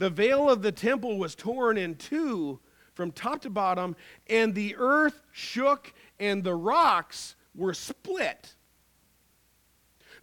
the 0.01 0.09
veil 0.09 0.49
of 0.49 0.63
the 0.63 0.71
temple 0.71 1.19
was 1.19 1.35
torn 1.35 1.77
in 1.77 1.93
two 1.93 2.59
from 2.95 3.11
top 3.11 3.39
to 3.39 3.51
bottom, 3.51 3.95
and 4.27 4.55
the 4.55 4.75
earth 4.75 5.21
shook, 5.31 5.93
and 6.19 6.43
the 6.43 6.55
rocks 6.55 7.35
were 7.53 7.75
split. 7.75 8.55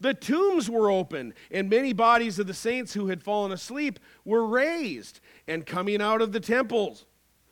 The 0.00 0.14
tombs 0.14 0.68
were 0.68 0.90
open, 0.90 1.32
and 1.52 1.70
many 1.70 1.92
bodies 1.92 2.40
of 2.40 2.48
the 2.48 2.54
saints 2.54 2.92
who 2.92 3.06
had 3.06 3.22
fallen 3.22 3.52
asleep 3.52 4.00
were 4.24 4.44
raised. 4.44 5.20
And 5.46 5.64
coming 5.64 6.02
out 6.02 6.22
of 6.22 6.32
the 6.32 6.40
temples, 6.40 7.06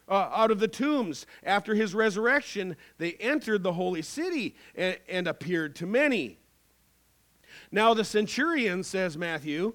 uh, 0.09 0.29
out 0.35 0.51
of 0.51 0.59
the 0.59 0.67
tombs 0.67 1.27
after 1.45 1.77
his 1.77 1.95
resurrection, 1.95 2.75
they 2.99 3.13
entered 3.21 3.63
the 3.63 3.75
holy 3.75 4.03
city 4.03 4.57
and, 4.75 4.99
and 5.09 5.29
appeared 5.29 5.77
to 5.77 5.87
many. 5.87 6.41
Now 7.71 7.95
the 7.95 8.05
centurion, 8.05 8.83
says 8.83 9.17
Matthew, 9.17 9.75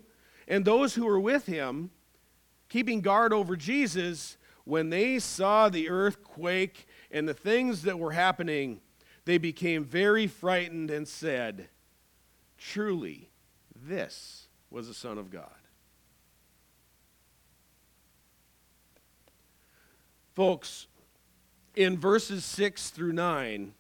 and 0.50 0.66
those 0.66 0.96
who 0.96 1.06
were 1.06 1.20
with 1.20 1.46
him, 1.46 1.92
keeping 2.72 3.02
guard 3.02 3.34
over 3.34 3.58
Jesus, 3.58 4.38
when 4.64 4.90
they 4.90 5.20
saw 5.20 5.68
the 5.68 5.90
earthquake 5.90 6.88
and 7.12 7.28
the 7.28 7.34
things 7.34 7.82
that 7.82 8.00
were 8.00 8.14
happening, 8.14 8.80
they 9.26 9.38
became 9.38 9.84
very 9.84 10.26
frightened 10.26 10.90
and 10.90 11.06
said, 11.06 11.68
Truly, 12.58 13.30
this 13.76 14.48
was 14.70 14.88
the 14.88 14.94
Son 14.94 15.18
of 15.18 15.30
God. 15.30 15.50
Folks, 20.34 20.88
in 21.76 21.98
verses 21.98 22.46
6 22.46 22.92
through 22.92 23.12
9, 23.12 23.74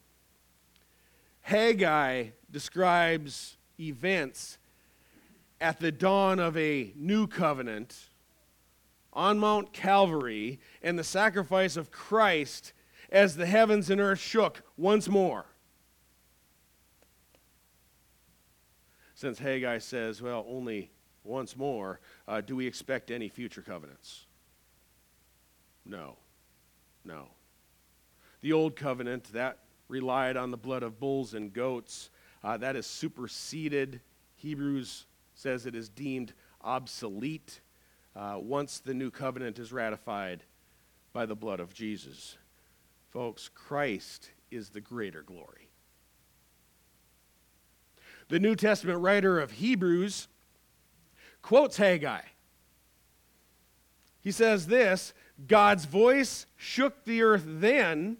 Haggai 1.43 2.25
describes 2.51 3.55
events 3.79 4.57
at 5.61 5.79
the 5.79 5.93
dawn 5.93 6.39
of 6.39 6.57
a 6.57 6.91
new 6.97 7.25
covenant 7.25 8.09
on 9.13 9.39
Mount 9.39 9.73
Calvary 9.73 10.59
and 10.81 10.97
the 10.97 11.03
sacrifice 11.03 11.77
of 11.77 11.91
Christ 11.91 12.73
as 13.11 13.35
the 13.35 13.45
heavens 13.45 13.89
and 13.89 13.99
earth 13.99 14.19
shook 14.19 14.63
once 14.77 15.09
more. 15.09 15.45
Since 19.13 19.39
Haggai 19.39 19.77
says, 19.79 20.21
well, 20.21 20.45
only 20.47 20.91
once 21.23 21.55
more, 21.55 21.99
uh, 22.27 22.41
do 22.41 22.55
we 22.55 22.65
expect 22.65 23.11
any 23.11 23.29
future 23.29 23.61
covenants? 23.61 24.25
No. 25.85 26.17
No. 27.05 27.27
The 28.41 28.53
old 28.53 28.75
covenant, 28.75 29.31
that 29.33 29.59
relied 29.87 30.37
on 30.37 30.49
the 30.49 30.57
blood 30.57 30.81
of 30.81 30.99
bulls 30.99 31.33
and 31.33 31.53
goats, 31.53 32.09
uh, 32.43 32.57
that 32.57 32.75
is 32.75 32.87
superseded. 32.87 34.01
Hebrews 34.35 35.05
says 35.35 35.65
it 35.65 35.75
is 35.75 35.89
deemed 35.89 36.33
obsolete 36.63 37.61
uh, 38.15 38.37
once 38.39 38.79
the 38.79 38.93
new 38.93 39.09
covenant 39.09 39.59
is 39.59 39.71
ratified 39.71 40.43
by 41.13 41.25
the 41.25 41.35
blood 41.35 41.59
of 41.59 41.73
Jesus. 41.73 42.37
Folks, 43.09 43.49
Christ 43.49 44.29
is 44.49 44.69
the 44.69 44.81
greater 44.81 45.21
glory. 45.21 45.69
The 48.29 48.39
New 48.39 48.55
Testament 48.55 48.99
writer 48.99 49.39
of 49.39 49.51
Hebrews 49.51 50.27
quotes 51.41 51.77
Haggai. 51.77 52.21
He 54.21 54.31
says 54.31 54.67
this 54.67 55.13
God's 55.47 55.85
voice 55.85 56.45
shook 56.55 57.03
the 57.03 57.23
earth 57.23 57.43
then, 57.45 58.17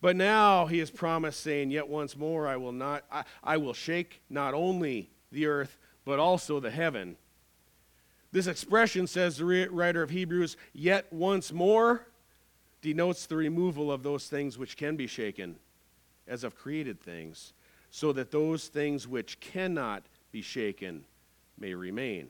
but 0.00 0.16
now 0.16 0.66
he 0.66 0.78
has 0.78 0.90
promised, 0.90 1.40
saying, 1.40 1.70
Yet 1.70 1.88
once 1.88 2.16
more 2.16 2.48
I 2.48 2.56
will 2.56 2.72
not 2.72 3.04
I, 3.12 3.24
I 3.42 3.56
will 3.58 3.74
shake 3.74 4.22
not 4.28 4.54
only 4.54 5.10
the 5.30 5.46
earth, 5.46 5.78
but 6.04 6.18
also 6.18 6.58
the 6.58 6.70
heaven. 6.70 7.16
This 8.34 8.48
expression, 8.48 9.06
says 9.06 9.36
the 9.36 9.68
writer 9.70 10.02
of 10.02 10.10
Hebrews, 10.10 10.56
yet 10.72 11.06
once 11.12 11.52
more, 11.52 12.08
denotes 12.82 13.26
the 13.26 13.36
removal 13.36 13.92
of 13.92 14.02
those 14.02 14.26
things 14.26 14.58
which 14.58 14.76
can 14.76 14.96
be 14.96 15.06
shaken, 15.06 15.54
as 16.26 16.42
of 16.42 16.56
created 16.56 17.00
things, 17.00 17.52
so 17.92 18.10
that 18.10 18.32
those 18.32 18.66
things 18.66 19.06
which 19.06 19.38
cannot 19.38 20.02
be 20.32 20.42
shaken 20.42 21.04
may 21.60 21.74
remain. 21.74 22.26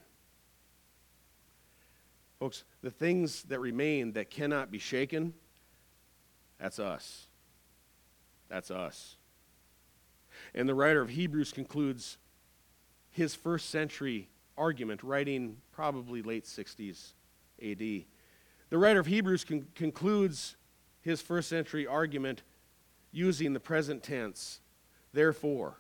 Folks, 2.38 2.64
the 2.82 2.90
things 2.90 3.44
that 3.44 3.58
remain 3.58 4.12
that 4.12 4.28
cannot 4.28 4.70
be 4.70 4.78
shaken, 4.78 5.32
that's 6.60 6.78
us. 6.78 7.28
That's 8.50 8.70
us. 8.70 9.16
And 10.54 10.68
the 10.68 10.74
writer 10.74 11.00
of 11.00 11.08
Hebrews 11.08 11.50
concludes 11.50 12.18
his 13.10 13.34
first 13.34 13.70
century 13.70 14.28
argument, 14.56 15.02
writing 15.02 15.56
probably 15.72 16.22
late 16.22 16.44
60s 16.44 17.12
AD. 17.62 17.78
The 17.78 18.78
writer 18.78 19.00
of 19.00 19.06
Hebrews 19.06 19.44
con- 19.44 19.66
concludes 19.74 20.56
his 21.00 21.20
first 21.20 21.48
century 21.48 21.86
argument 21.86 22.42
using 23.12 23.52
the 23.52 23.60
present 23.60 24.02
tense. 24.02 24.60
Therefore, 25.12 25.78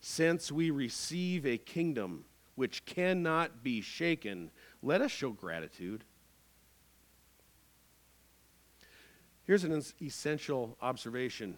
since 0.00 0.50
we 0.50 0.70
receive 0.70 1.46
a 1.46 1.58
kingdom 1.58 2.24
which 2.54 2.84
cannot 2.84 3.62
be 3.62 3.80
shaken, 3.80 4.50
let 4.82 5.00
us 5.00 5.10
show 5.10 5.30
gratitude. 5.30 6.04
Here's 9.44 9.62
an 9.62 9.80
essential 10.02 10.76
observation. 10.82 11.56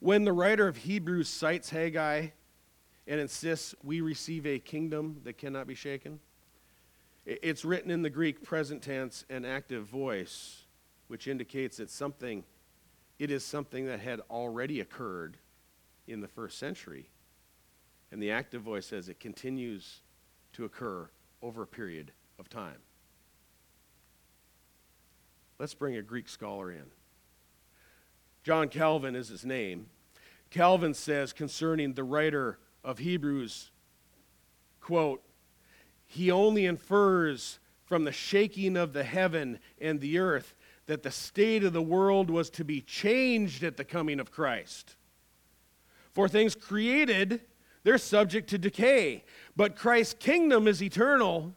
When 0.00 0.24
the 0.24 0.32
writer 0.32 0.66
of 0.66 0.78
Hebrews 0.78 1.28
cites 1.28 1.70
Haggai 1.70 2.28
and 3.06 3.20
insists 3.20 3.74
we 3.82 4.00
receive 4.00 4.46
a 4.46 4.58
kingdom 4.58 5.20
that 5.24 5.38
cannot 5.38 5.66
be 5.66 5.74
shaken. 5.74 6.20
It's 7.26 7.64
written 7.64 7.90
in 7.90 8.02
the 8.02 8.10
Greek 8.10 8.42
present 8.42 8.82
tense 8.82 9.24
and 9.30 9.46
active 9.46 9.86
voice, 9.86 10.64
which 11.08 11.26
indicates 11.26 11.78
that 11.78 11.90
something 11.90 12.44
it 13.18 13.30
is 13.30 13.44
something 13.44 13.86
that 13.86 14.00
had 14.00 14.20
already 14.30 14.80
occurred 14.80 15.36
in 16.06 16.20
the 16.20 16.28
first 16.28 16.58
century. 16.58 17.08
And 18.10 18.22
the 18.22 18.32
active 18.32 18.62
voice 18.62 18.86
says 18.86 19.08
it 19.08 19.20
continues 19.20 20.00
to 20.54 20.64
occur 20.64 21.08
over 21.40 21.62
a 21.62 21.66
period 21.66 22.12
of 22.38 22.48
time. 22.48 22.78
Let's 25.58 25.74
bring 25.74 25.96
a 25.96 26.02
Greek 26.02 26.28
scholar 26.28 26.72
in. 26.72 26.84
John 28.42 28.68
Calvin 28.68 29.14
is 29.14 29.28
his 29.28 29.44
name. 29.44 29.86
Calvin 30.50 30.94
says 30.94 31.32
concerning 31.32 31.94
the 31.94 32.04
writer 32.04 32.58
of 32.84 32.98
Hebrews, 32.98 33.70
quote, 34.80 35.22
he 36.06 36.30
only 36.30 36.66
infers 36.66 37.58
from 37.84 38.04
the 38.04 38.12
shaking 38.12 38.76
of 38.76 38.92
the 38.92 39.04
heaven 39.04 39.58
and 39.80 40.00
the 40.00 40.18
earth 40.18 40.54
that 40.86 41.02
the 41.02 41.10
state 41.10 41.64
of 41.64 41.72
the 41.72 41.82
world 41.82 42.30
was 42.30 42.50
to 42.50 42.64
be 42.64 42.80
changed 42.80 43.64
at 43.64 43.76
the 43.76 43.84
coming 43.84 44.20
of 44.20 44.30
Christ. 44.30 44.96
For 46.12 46.28
things 46.28 46.54
created, 46.54 47.40
they're 47.82 47.98
subject 47.98 48.48
to 48.50 48.58
decay, 48.58 49.24
but 49.56 49.76
Christ's 49.76 50.14
kingdom 50.14 50.68
is 50.68 50.82
eternal. 50.82 51.54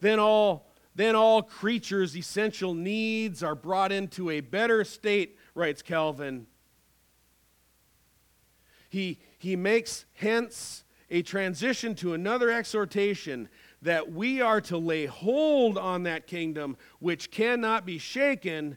Then 0.00 0.18
all, 0.18 0.72
then 0.94 1.14
all 1.14 1.42
creatures' 1.42 2.16
essential 2.16 2.74
needs 2.74 3.42
are 3.42 3.54
brought 3.54 3.92
into 3.92 4.30
a 4.30 4.40
better 4.40 4.82
state, 4.84 5.38
writes 5.54 5.82
Calvin. 5.82 6.46
He, 8.88 9.18
he 9.38 9.56
makes 9.56 10.04
hence 10.14 10.84
a 11.10 11.22
transition 11.22 11.94
to 11.96 12.14
another 12.14 12.50
exhortation 12.50 13.48
that 13.82 14.10
we 14.12 14.40
are 14.40 14.60
to 14.62 14.78
lay 14.78 15.06
hold 15.06 15.78
on 15.78 16.04
that 16.04 16.26
kingdom 16.26 16.76
which 16.98 17.30
cannot 17.30 17.86
be 17.86 17.98
shaken, 17.98 18.76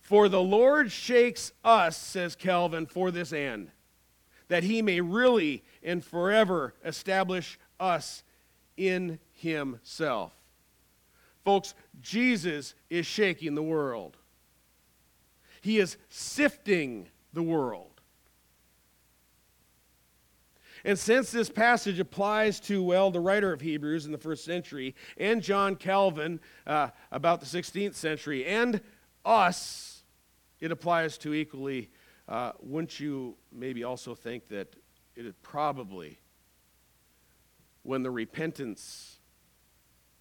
for 0.00 0.28
the 0.28 0.40
Lord 0.40 0.90
shakes 0.92 1.52
us, 1.64 1.96
says 1.96 2.36
Calvin, 2.36 2.86
for 2.86 3.10
this 3.10 3.32
end, 3.32 3.70
that 4.48 4.64
he 4.64 4.82
may 4.82 5.00
really 5.00 5.62
and 5.82 6.04
forever 6.04 6.74
establish 6.84 7.58
us 7.78 8.22
in 8.76 9.18
himself. 9.32 10.32
Folks, 11.44 11.74
Jesus 12.00 12.74
is 12.90 13.06
shaking 13.06 13.54
the 13.54 13.62
world. 13.62 14.16
He 15.62 15.78
is 15.78 15.96
sifting 16.08 17.08
the 17.32 17.42
world. 17.42 17.89
And 20.84 20.98
since 20.98 21.30
this 21.30 21.50
passage 21.50 22.00
applies 22.00 22.60
to, 22.60 22.82
well, 22.82 23.10
the 23.10 23.20
writer 23.20 23.52
of 23.52 23.60
Hebrews 23.60 24.06
in 24.06 24.12
the 24.12 24.18
first 24.18 24.44
century, 24.44 24.94
and 25.18 25.42
John 25.42 25.76
Calvin 25.76 26.40
uh, 26.66 26.88
about 27.10 27.40
the 27.40 27.46
16th 27.46 27.94
century, 27.94 28.46
and 28.46 28.80
us, 29.24 30.02
It 30.60 30.72
applies 30.72 31.18
to 31.18 31.34
equally, 31.34 31.90
uh, 32.28 32.52
wouldn't 32.60 33.00
you 33.00 33.36
maybe 33.52 33.84
also 33.84 34.14
think 34.14 34.48
that 34.48 34.74
it 35.16 35.26
is 35.26 35.34
probably 35.42 36.18
when 37.82 38.02
the 38.02 38.10
repentance 38.10 39.18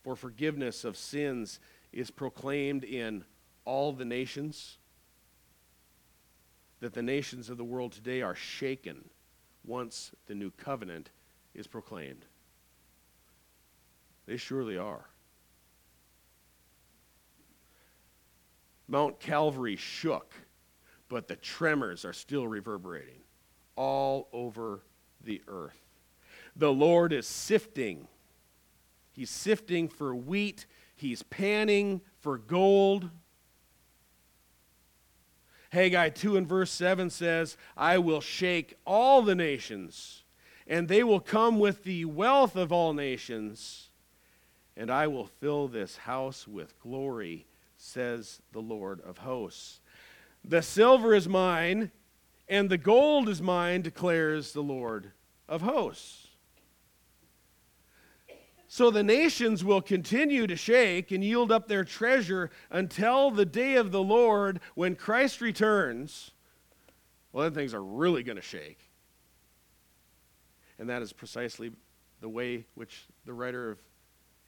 for 0.01 0.15
forgiveness 0.15 0.83
of 0.83 0.97
sins 0.97 1.59
is 1.91 2.09
proclaimed 2.09 2.83
in 2.83 3.25
all 3.65 3.91
the 3.91 4.05
nations, 4.05 4.77
that 6.79 6.93
the 6.93 7.03
nations 7.03 7.49
of 7.49 7.57
the 7.57 7.63
world 7.63 7.91
today 7.91 8.21
are 8.21 8.35
shaken 8.35 9.09
once 9.65 10.11
the 10.27 10.35
new 10.35 10.51
covenant 10.51 11.09
is 11.53 11.67
proclaimed. 11.67 12.25
They 14.25 14.37
surely 14.37 14.77
are. 14.77 15.05
Mount 18.87 19.19
Calvary 19.19 19.75
shook, 19.75 20.33
but 21.09 21.27
the 21.27 21.35
tremors 21.35 22.05
are 22.05 22.13
still 22.13 22.47
reverberating 22.47 23.21
all 23.75 24.27
over 24.33 24.81
the 25.21 25.41
earth. 25.47 25.79
The 26.55 26.73
Lord 26.73 27.13
is 27.13 27.27
sifting. 27.27 28.07
He's 29.11 29.29
sifting 29.29 29.87
for 29.87 30.15
wheat, 30.15 30.65
he's 30.95 31.23
panning 31.23 32.01
for 32.19 32.37
gold. 32.37 33.09
Haggai 35.71 36.09
2 36.09 36.37
and 36.37 36.47
verse 36.47 36.71
7 36.71 37.09
says, 37.09 37.57
I 37.77 37.97
will 37.97 38.21
shake 38.21 38.77
all 38.85 39.21
the 39.21 39.35
nations, 39.35 40.23
and 40.65 40.87
they 40.87 41.03
will 41.03 41.19
come 41.19 41.59
with 41.59 41.83
the 41.83 42.05
wealth 42.05 42.55
of 42.55 42.71
all 42.71 42.93
nations, 42.93 43.89
and 44.75 44.89
I 44.89 45.07
will 45.07 45.27
fill 45.27 45.67
this 45.67 45.97
house 45.97 46.47
with 46.47 46.79
glory, 46.79 47.45
says 47.77 48.41
the 48.51 48.61
Lord 48.61 49.01
of 49.01 49.19
hosts. 49.19 49.81
The 50.43 50.61
silver 50.61 51.13
is 51.13 51.27
mine, 51.27 51.91
and 52.47 52.69
the 52.69 52.77
gold 52.77 53.29
is 53.29 53.41
mine, 53.41 53.81
declares 53.83 54.53
the 54.53 54.63
Lord 54.63 55.11
of 55.47 55.61
hosts. 55.61 56.28
So 58.71 58.91
the 58.91 59.01
nations 59.01 59.63
will 59.63 59.81
continue 59.81 60.45
to 60.45 60.55
shake 60.55 61.09
and 61.09 61.23
yield 61.23 61.51
up 61.51 61.67
their 61.67 61.83
treasure 61.83 62.51
until 62.69 63.31
the 63.31 63.45
day 63.45 63.75
of 63.75 63.91
the 63.91 64.01
Lord 64.01 64.59
when 64.75 64.95
Christ 64.95 65.41
returns. 65.41 66.29
Well, 67.33 67.45
then 67.45 67.55
things 67.55 67.73
are 67.73 67.83
really 67.83 68.21
going 68.21 68.35
to 68.35 68.43
shake. 68.43 68.77
And 70.77 70.87
that 70.87 71.01
is 71.01 71.11
precisely 71.11 71.71
the 72.21 72.29
way 72.29 72.67
which 72.75 73.07
the 73.25 73.33
writer 73.33 73.71
of 73.71 73.79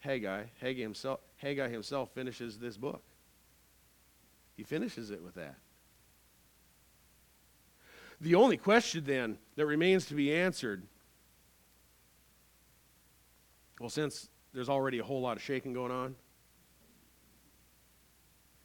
Haggai, 0.02 0.44
Haggai 0.60 0.82
himself, 0.84 1.20
Haggai 1.38 1.70
himself 1.70 2.12
finishes 2.14 2.60
this 2.60 2.78
book. 2.78 3.02
He 4.56 4.62
finishes 4.62 5.10
it 5.10 5.24
with 5.24 5.34
that. 5.34 5.56
The 8.20 8.36
only 8.36 8.58
question 8.58 9.04
then 9.04 9.40
that 9.56 9.66
remains 9.66 10.06
to 10.06 10.14
be 10.14 10.32
answered 10.32 10.84
well, 13.82 13.90
since 13.90 14.30
there's 14.54 14.70
already 14.70 15.00
a 15.00 15.04
whole 15.04 15.22
lot 15.22 15.38
of 15.38 15.42
shaking 15.42 15.74
going 15.74 15.92
on, 15.92 16.16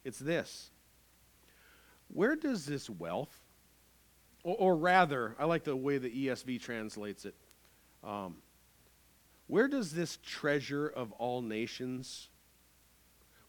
it's 0.05 0.19
this. 0.19 0.69
Where 2.09 2.35
does 2.35 2.67
this 2.67 2.87
wealth, 2.87 3.35
or, 4.43 4.55
or 4.59 4.77
rather, 4.77 5.35
I 5.39 5.45
like 5.45 5.63
the 5.63 5.75
way 5.75 5.97
the 5.97 6.27
ESV 6.27 6.61
translates 6.61 7.25
it, 7.25 7.33
um, 8.03 8.35
where 9.47 9.67
does 9.67 9.91
this 9.91 10.19
treasure 10.23 10.87
of 10.87 11.11
all 11.13 11.41
nations, 11.41 12.29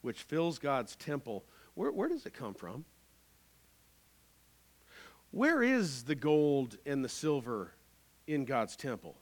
which 0.01 0.23
fills 0.23 0.59
God's 0.59 0.97
temple, 0.97 1.45
where, 1.75 1.93
where 1.93 2.09
does 2.09 2.25
it 2.25 2.33
come 2.33 2.55
from? 2.55 2.87
Where 5.33 5.63
is 5.63 6.05
the 6.05 6.15
gold 6.15 6.79
and 6.87 7.05
the 7.05 7.11
silver 7.11 7.75
in 8.27 8.47
God's 8.47 8.75
temple? 8.75 9.17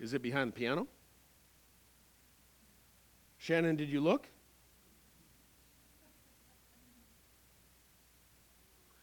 Is 0.00 0.14
it 0.14 0.22
behind 0.22 0.52
the 0.52 0.56
piano? 0.56 0.88
Shannon, 3.36 3.76
did 3.76 3.90
you 3.90 4.00
look? 4.00 4.28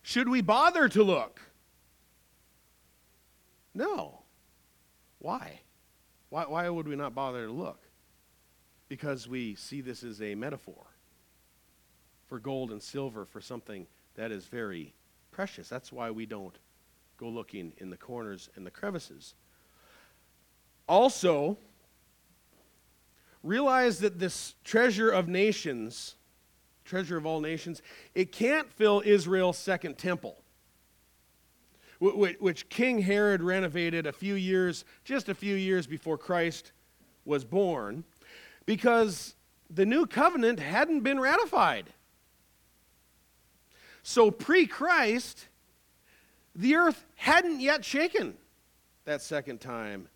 Should 0.02 0.28
we 0.28 0.42
bother 0.42 0.90
to 0.90 1.04
look? 1.04 1.42
No. 3.74 4.24
Why? 5.20 5.60
Why, 6.30 6.46
why 6.46 6.70
would 6.70 6.88
we 6.88 6.96
not 6.96 7.14
bother 7.14 7.46
to 7.46 7.52
look? 7.52 7.84
Because 8.90 9.28
we 9.28 9.56
see 9.56 9.82
this 9.82 10.04
as 10.04 10.22
a 10.22 10.34
metaphor 10.34 10.86
for 12.26 12.40
gold 12.40 12.72
and 12.72 12.82
silver, 12.82 13.26
for 13.26 13.40
something 13.40 13.88
that 14.16 14.32
is 14.32 14.46
very 14.46 14.94
precious. 15.32 15.70
That's 15.70 15.92
why 15.92 16.12
we 16.12 16.26
don't 16.26 16.58
go 17.18 17.30
looking 17.30 17.74
in 17.78 17.90
the 17.90 17.98
corners 17.98 18.50
and 18.56 18.66
the 18.66 18.72
crevices. 18.72 19.36
Also, 20.88 21.58
realize 23.44 24.00
that 24.00 24.20
this 24.20 24.56
treasure 24.64 25.10
of 25.10 25.28
nations, 25.28 26.16
treasure 26.86 27.18
of 27.18 27.26
all 27.26 27.40
nations, 27.40 27.82
it 28.16 28.32
can't 28.32 28.72
fill 28.72 29.02
Israel's 29.06 29.58
second 29.58 29.98
temple, 29.98 30.38
which 32.00 32.70
King 32.70 33.00
Herod 33.00 33.42
renovated 33.42 34.06
a 34.06 34.14
few 34.14 34.36
years, 34.36 34.86
just 35.04 35.30
a 35.30 35.36
few 35.36 35.56
years 35.56 35.88
before 35.88 36.18
Christ 36.18 36.72
was 37.26 37.44
born, 37.44 38.04
because 38.66 39.36
the 39.70 39.86
new 39.86 40.06
covenant 40.06 40.60
hadn't 40.60 41.02
been 41.02 41.20
ratified. 41.20 41.90
So, 44.04 44.32
pre 44.32 44.66
Christ, 44.66 45.48
the 46.56 46.76
earth 46.76 47.06
hadn't 47.16 47.60
yet 47.60 47.84
shaken 47.84 48.38
that 49.04 49.22
second 49.22 49.60
time 49.60 50.08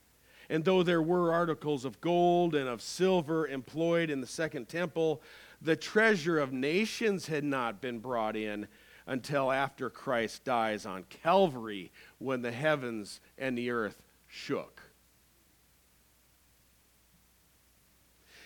and 0.51 0.65
though 0.65 0.83
there 0.83 1.01
were 1.01 1.31
articles 1.31 1.85
of 1.85 2.01
gold 2.01 2.55
and 2.55 2.67
of 2.67 2.81
silver 2.81 3.47
employed 3.47 4.09
in 4.09 4.19
the 4.19 4.27
second 4.27 4.67
temple, 4.67 5.21
the 5.61 5.77
treasure 5.77 6.39
of 6.39 6.51
nations 6.51 7.27
had 7.27 7.45
not 7.45 7.79
been 7.79 7.99
brought 7.99 8.35
in 8.35 8.67
until 9.07 9.49
after 9.49 9.89
Christ 9.89 10.43
dies 10.43 10.85
on 10.85 11.03
Calvary 11.03 11.89
when 12.19 12.41
the 12.41 12.51
heavens 12.51 13.21
and 13.37 13.57
the 13.57 13.71
earth 13.71 14.03
shook. 14.27 14.81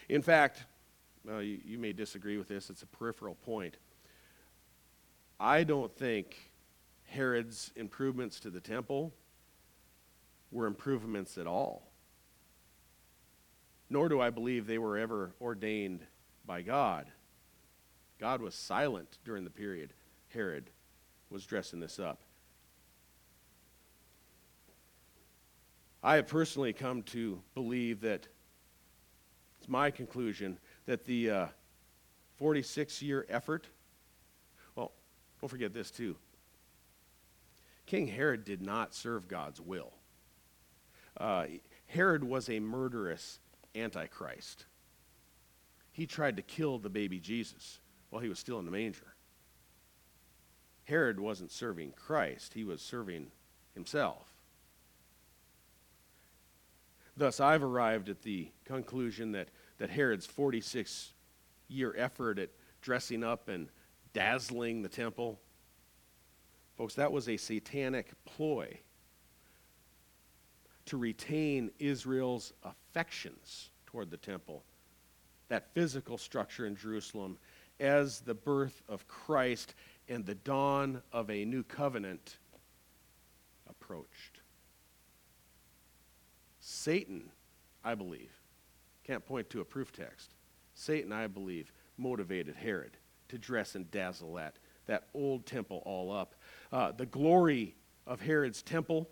In 0.07 0.21
fact, 0.21 0.63
well, 1.25 1.41
you, 1.41 1.59
you, 1.65 1.79
may 1.79 1.91
disagree 1.91 2.37
with 2.37 2.47
this, 2.47 2.69
it's 2.69 2.83
a 2.83 2.87
peripheral 2.87 3.33
point. 3.33 3.77
I 5.39 5.63
don't 5.63 5.93
think 5.97 6.51
Herod's 7.05 7.71
improvements 7.75 8.39
to 8.41 8.51
the 8.51 8.61
temple 8.61 9.11
were 10.51 10.67
improvements 10.67 11.39
at 11.39 11.47
all 11.47 11.81
nor 13.89 14.09
do 14.09 14.19
I 14.19 14.29
believe 14.29 14.65
they 14.65 14.77
were 14.77 14.97
ever 14.97 15.33
ordained 15.39 16.01
by 16.45 16.61
God. 16.61 17.07
God 18.19 18.41
was 18.41 18.55
silent 18.55 19.17
during 19.23 19.43
the 19.43 19.49
period 19.49 19.93
Herod 20.29 20.69
was 21.29 21.45
dressing 21.45 21.79
this 21.79 21.99
up. 21.99 22.19
I 26.03 26.17
have 26.17 26.27
personally 26.27 26.71
come 26.71 27.01
to 27.03 27.41
believe 27.55 28.01
that 28.01 28.27
it's 29.59 29.67
my 29.67 29.89
conclusion 29.89 30.59
that 30.85 31.05
the 31.05 31.49
46 32.37 33.01
uh, 33.01 33.05
year 33.05 33.25
effort, 33.27 33.67
well, 34.75 34.91
don't 35.41 35.49
forget 35.49 35.73
this 35.73 35.89
too. 35.89 36.15
King 37.85 38.07
Herod 38.07 38.45
did 38.45 38.61
not 38.61 38.93
serve 38.93 39.27
God's 39.27 39.59
will. 39.59 39.93
Uh, 41.17 41.45
Herod 41.87 42.23
was 42.23 42.49
a 42.49 42.59
murderous 42.59 43.39
Antichrist. 43.75 44.65
He 45.91 46.05
tried 46.05 46.37
to 46.37 46.41
kill 46.41 46.77
the 46.77 46.89
baby 46.89 47.19
Jesus 47.19 47.79
while 48.09 48.21
he 48.21 48.29
was 48.29 48.39
still 48.39 48.59
in 48.59 48.65
the 48.65 48.71
manger. 48.71 49.15
Herod 50.85 51.19
wasn't 51.19 51.51
serving 51.51 51.93
Christ, 51.93 52.53
he 52.53 52.63
was 52.63 52.81
serving 52.81 53.31
himself. 53.73 54.35
Thus, 57.17 57.39
I've 57.39 57.63
arrived 57.63 58.09
at 58.09 58.23
the 58.23 58.49
conclusion 58.65 59.31
that, 59.31 59.49
that 59.77 59.89
Herod's 59.89 60.25
46 60.25 61.13
year 61.67 61.95
effort 61.97 62.39
at 62.39 62.49
dressing 62.81 63.23
up 63.23 63.47
and 63.47 63.69
dazzling 64.13 64.81
the 64.81 64.89
temple, 64.89 65.39
folks, 66.77 66.95
that 66.95 67.11
was 67.11 67.29
a 67.29 67.37
satanic 67.37 68.11
ploy 68.25 68.79
to 70.85 70.97
retain 70.97 71.71
Israel's 71.79 72.53
affections 72.95 73.71
toward 73.85 74.09
the 74.09 74.17
temple, 74.17 74.63
that 75.49 75.73
physical 75.73 76.17
structure 76.17 76.65
in 76.65 76.77
Jerusalem, 76.77 77.37
as 77.81 78.21
the 78.21 78.33
birth 78.33 78.81
of 78.87 79.05
Christ 79.09 79.75
and 80.07 80.25
the 80.25 80.35
dawn 80.35 81.01
of 81.11 81.29
a 81.29 81.43
new 81.43 81.61
covenant 81.63 82.37
approached. 83.69 84.39
Satan, 86.61 87.29
I 87.83 87.95
believe, 87.95 88.31
can't 89.03 89.25
point 89.25 89.49
to 89.49 89.59
a 89.59 89.65
proof 89.65 89.91
text. 89.91 90.31
Satan, 90.73 91.11
I 91.11 91.27
believe, 91.27 91.73
motivated 91.97 92.55
Herod 92.55 92.91
to 93.27 93.37
dress 93.37 93.75
and 93.75 93.91
dazzle 93.91 94.35
that, 94.35 94.55
that 94.85 95.07
old 95.13 95.45
temple 95.45 95.83
all 95.85 96.13
up. 96.13 96.33
Uh, 96.71 96.93
the 96.93 97.05
glory 97.05 97.75
of 98.07 98.21
Herod's 98.21 98.61
temple, 98.61 99.09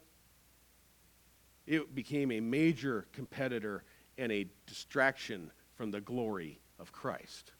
it 1.65 1.95
became 1.95 2.32
a 2.32 2.39
major 2.39 3.08
competitor 3.13 3.84
and 4.17 4.32
a 4.32 4.47
distraction 4.67 5.52
from 5.76 5.91
the 5.91 6.02
glory 6.02 6.60
of 6.80 6.91
Christ. 6.91 7.52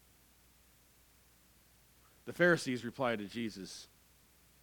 The 2.26 2.34
Pharisees 2.34 2.86
replied 2.86 3.20
to 3.20 3.26
Jesus, 3.26 3.88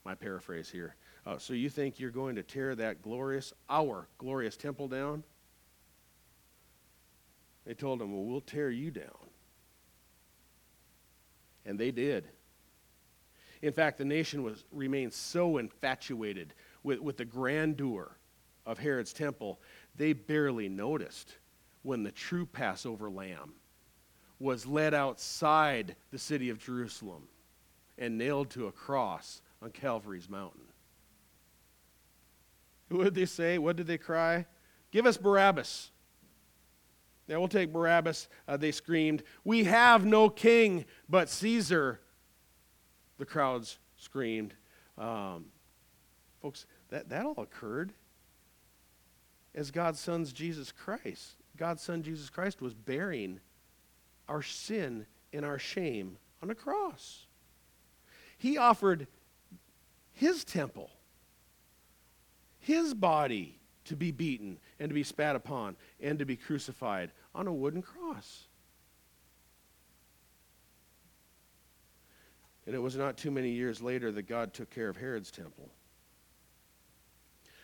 my 0.04 0.14
paraphrase 0.14 0.70
here. 0.70 0.96
Uh, 1.26 1.38
so 1.38 1.52
you 1.52 1.68
think 1.68 2.00
you're 2.00 2.10
going 2.10 2.36
to 2.36 2.42
tear 2.42 2.74
that 2.74 3.02
glorious, 3.02 3.52
our 3.68 4.08
glorious 4.18 4.56
temple 4.56 4.88
down? 4.88 5.22
They 7.66 7.74
told 7.74 8.00
him, 8.00 8.12
Well, 8.12 8.24
we'll 8.24 8.40
tear 8.40 8.70
you 8.70 8.90
down. 8.90 9.28
And 11.66 11.78
they 11.78 11.90
did. 11.90 12.28
In 13.60 13.74
fact, 13.74 13.98
the 13.98 14.04
nation 14.06 14.42
was 14.42 14.64
remained 14.72 15.12
so 15.12 15.58
infatuated 15.58 16.54
with, 16.82 17.00
with 17.00 17.18
the 17.18 17.26
grandeur 17.26 18.16
of 18.66 18.78
Herod's 18.78 19.12
temple, 19.12 19.60
they 19.96 20.12
barely 20.12 20.68
noticed 20.68 21.36
when 21.82 22.02
the 22.02 22.12
true 22.12 22.46
Passover 22.46 23.10
lamb 23.10 23.54
was 24.38 24.66
led 24.66 24.94
outside 24.94 25.96
the 26.10 26.18
city 26.18 26.48
of 26.50 26.58
Jerusalem 26.58 27.28
and 27.98 28.16
nailed 28.16 28.50
to 28.50 28.66
a 28.66 28.72
cross 28.72 29.42
on 29.62 29.70
Calvary's 29.70 30.28
mountain. 30.28 30.62
What 32.88 33.04
did 33.04 33.14
they 33.14 33.26
say? 33.26 33.56
What 33.56 33.76
did 33.76 33.86
they 33.86 33.98
cry? 33.98 34.46
Give 34.90 35.06
us 35.06 35.16
Barabbas. 35.16 35.92
Yeah, 37.28 37.36
we'll 37.36 37.46
take 37.46 37.72
Barabbas. 37.72 38.26
Uh, 38.48 38.56
they 38.56 38.72
screamed, 38.72 39.22
We 39.44 39.62
have 39.62 40.04
no 40.04 40.28
king 40.28 40.86
but 41.08 41.28
Caesar. 41.28 42.00
The 43.18 43.26
crowds 43.26 43.78
screamed. 43.96 44.54
Um, 44.98 45.46
folks, 46.42 46.66
that, 46.88 47.10
that 47.10 47.24
all 47.24 47.40
occurred 47.40 47.92
as 49.54 49.70
God's 49.70 50.00
Son's 50.00 50.32
Jesus 50.32 50.72
Christ. 50.72 51.36
God's 51.56 51.82
Son 51.82 52.02
Jesus 52.02 52.30
Christ 52.30 52.62
was 52.62 52.74
bearing 52.74 53.40
our 54.28 54.42
sin 54.42 55.06
and 55.32 55.44
our 55.44 55.58
shame 55.58 56.16
on 56.42 56.50
a 56.50 56.54
cross. 56.54 57.26
He 58.38 58.56
offered 58.56 59.06
his 60.12 60.44
temple, 60.44 60.90
his 62.58 62.94
body 62.94 63.58
to 63.86 63.96
be 63.96 64.12
beaten 64.12 64.58
and 64.78 64.88
to 64.88 64.94
be 64.94 65.02
spat 65.02 65.36
upon 65.36 65.76
and 66.00 66.18
to 66.18 66.24
be 66.24 66.36
crucified 66.36 67.10
on 67.34 67.46
a 67.46 67.52
wooden 67.52 67.82
cross. 67.82 68.46
And 72.66 72.74
it 72.74 72.78
was 72.78 72.96
not 72.96 73.16
too 73.16 73.30
many 73.30 73.50
years 73.50 73.82
later 73.82 74.12
that 74.12 74.28
God 74.28 74.54
took 74.54 74.70
care 74.70 74.88
of 74.88 74.96
Herod's 74.96 75.30
temple. 75.30 75.70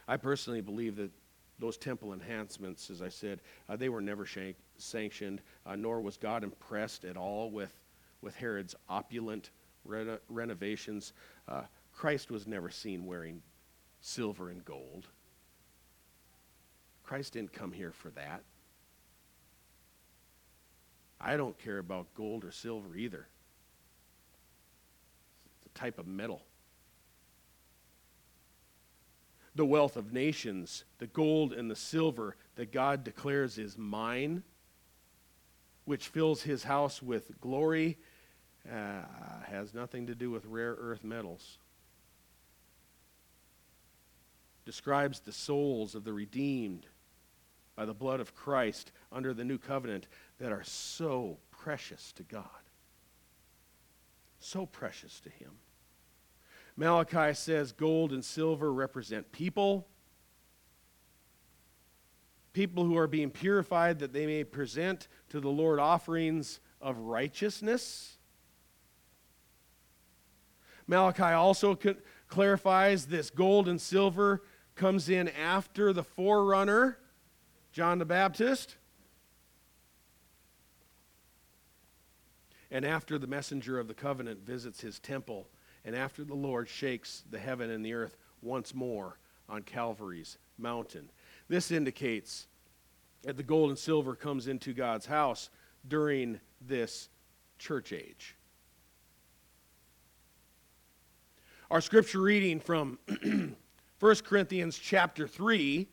I 0.08 0.16
personally 0.16 0.60
believe 0.60 0.96
that 0.96 1.10
those 1.58 1.76
temple 1.76 2.12
enhancements, 2.12 2.90
as 2.90 3.00
I 3.02 3.08
said, 3.08 3.40
uh, 3.68 3.76
they 3.76 3.88
were 3.88 4.00
never 4.00 4.26
shank- 4.26 4.56
sanctioned, 4.76 5.40
uh, 5.64 5.76
nor 5.76 6.00
was 6.00 6.16
God 6.16 6.44
impressed 6.44 7.04
at 7.04 7.16
all 7.16 7.50
with, 7.50 7.72
with 8.20 8.34
Herod's 8.34 8.74
opulent 8.88 9.50
reno- 9.84 10.18
renovations. 10.28 11.12
Uh, 11.48 11.62
Christ 11.92 12.30
was 12.30 12.46
never 12.46 12.70
seen 12.70 13.06
wearing 13.06 13.42
silver 14.00 14.50
and 14.50 14.64
gold. 14.64 15.08
Christ 17.02 17.34
didn't 17.34 17.52
come 17.52 17.72
here 17.72 17.92
for 17.92 18.10
that. 18.10 18.42
I 21.20 21.36
don't 21.36 21.58
care 21.58 21.78
about 21.78 22.12
gold 22.14 22.44
or 22.44 22.50
silver 22.50 22.94
either. 22.96 23.26
It's 25.56 25.66
a 25.66 25.78
type 25.78 25.98
of 25.98 26.06
metal. 26.06 26.42
The 29.56 29.64
wealth 29.64 29.96
of 29.96 30.12
nations, 30.12 30.84
the 30.98 31.06
gold 31.06 31.54
and 31.54 31.70
the 31.70 31.76
silver 31.76 32.36
that 32.56 32.72
God 32.72 33.04
declares 33.04 33.56
is 33.56 33.78
mine, 33.78 34.42
which 35.86 36.08
fills 36.08 36.42
his 36.42 36.62
house 36.62 37.02
with 37.02 37.40
glory, 37.40 37.96
uh, 38.70 39.02
has 39.46 39.72
nothing 39.72 40.08
to 40.08 40.14
do 40.14 40.30
with 40.30 40.44
rare 40.44 40.76
earth 40.78 41.02
metals. 41.02 41.56
Describes 44.66 45.20
the 45.20 45.32
souls 45.32 45.94
of 45.94 46.04
the 46.04 46.12
redeemed 46.12 46.86
by 47.76 47.86
the 47.86 47.94
blood 47.94 48.20
of 48.20 48.34
Christ 48.34 48.92
under 49.10 49.32
the 49.32 49.44
new 49.44 49.56
covenant 49.56 50.06
that 50.38 50.52
are 50.52 50.64
so 50.64 51.38
precious 51.50 52.12
to 52.12 52.22
God. 52.24 52.44
So 54.38 54.66
precious 54.66 55.18
to 55.20 55.30
Him. 55.30 55.52
Malachi 56.76 57.32
says 57.32 57.72
gold 57.72 58.12
and 58.12 58.24
silver 58.24 58.72
represent 58.72 59.32
people, 59.32 59.88
people 62.52 62.84
who 62.84 62.96
are 62.96 63.06
being 63.06 63.30
purified 63.30 63.98
that 64.00 64.12
they 64.12 64.26
may 64.26 64.44
present 64.44 65.08
to 65.30 65.40
the 65.40 65.48
Lord 65.48 65.78
offerings 65.78 66.60
of 66.80 66.98
righteousness. 66.98 68.18
Malachi 70.86 71.22
also 71.22 71.78
clarifies 72.28 73.06
this 73.06 73.30
gold 73.30 73.68
and 73.68 73.80
silver 73.80 74.42
comes 74.74 75.08
in 75.08 75.28
after 75.28 75.92
the 75.92 76.04
forerunner 76.04 76.98
John 77.72 77.98
the 77.98 78.04
Baptist. 78.04 78.76
And 82.70 82.84
after 82.84 83.18
the 83.18 83.26
messenger 83.26 83.78
of 83.78 83.88
the 83.88 83.94
covenant 83.94 84.46
visits 84.46 84.80
his 84.80 84.98
temple, 84.98 85.48
and 85.86 85.94
after 85.94 86.24
the 86.24 86.34
Lord 86.34 86.68
shakes 86.68 87.22
the 87.30 87.38
heaven 87.38 87.70
and 87.70 87.86
the 87.86 87.94
earth 87.94 88.16
once 88.42 88.74
more 88.74 89.18
on 89.48 89.62
Calvary's 89.62 90.36
mountain. 90.58 91.08
This 91.48 91.70
indicates 91.70 92.48
that 93.22 93.36
the 93.36 93.44
gold 93.44 93.70
and 93.70 93.78
silver 93.78 94.16
comes 94.16 94.48
into 94.48 94.74
God's 94.74 95.06
house 95.06 95.48
during 95.86 96.40
this 96.60 97.08
church 97.58 97.92
age. 97.92 98.34
Our 101.70 101.80
scripture 101.80 102.20
reading 102.20 102.58
from 102.58 102.98
1 104.00 104.14
Corinthians 104.24 104.76
chapter 104.76 105.28
3 105.28 105.86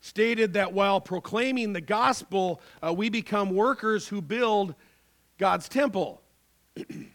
stated 0.00 0.52
that 0.52 0.72
while 0.72 1.00
proclaiming 1.00 1.72
the 1.72 1.80
gospel, 1.80 2.60
uh, 2.84 2.92
we 2.92 3.08
become 3.08 3.50
workers 3.50 4.06
who 4.06 4.22
build 4.22 4.76
God's 5.38 5.68
temple. 5.68 6.22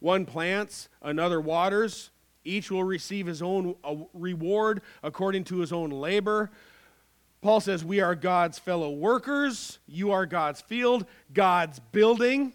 One 0.00 0.26
plants, 0.26 0.88
another 1.02 1.40
waters. 1.40 2.10
Each 2.44 2.70
will 2.70 2.84
receive 2.84 3.26
his 3.26 3.42
own 3.42 3.74
uh, 3.82 3.96
reward 4.12 4.82
according 5.02 5.44
to 5.44 5.58
his 5.58 5.72
own 5.72 5.90
labor. 5.90 6.50
Paul 7.40 7.60
says, 7.60 7.84
We 7.84 8.00
are 8.00 8.14
God's 8.14 8.58
fellow 8.58 8.90
workers. 8.90 9.78
You 9.86 10.12
are 10.12 10.26
God's 10.26 10.60
field, 10.60 11.06
God's 11.32 11.80
building. 11.92 12.52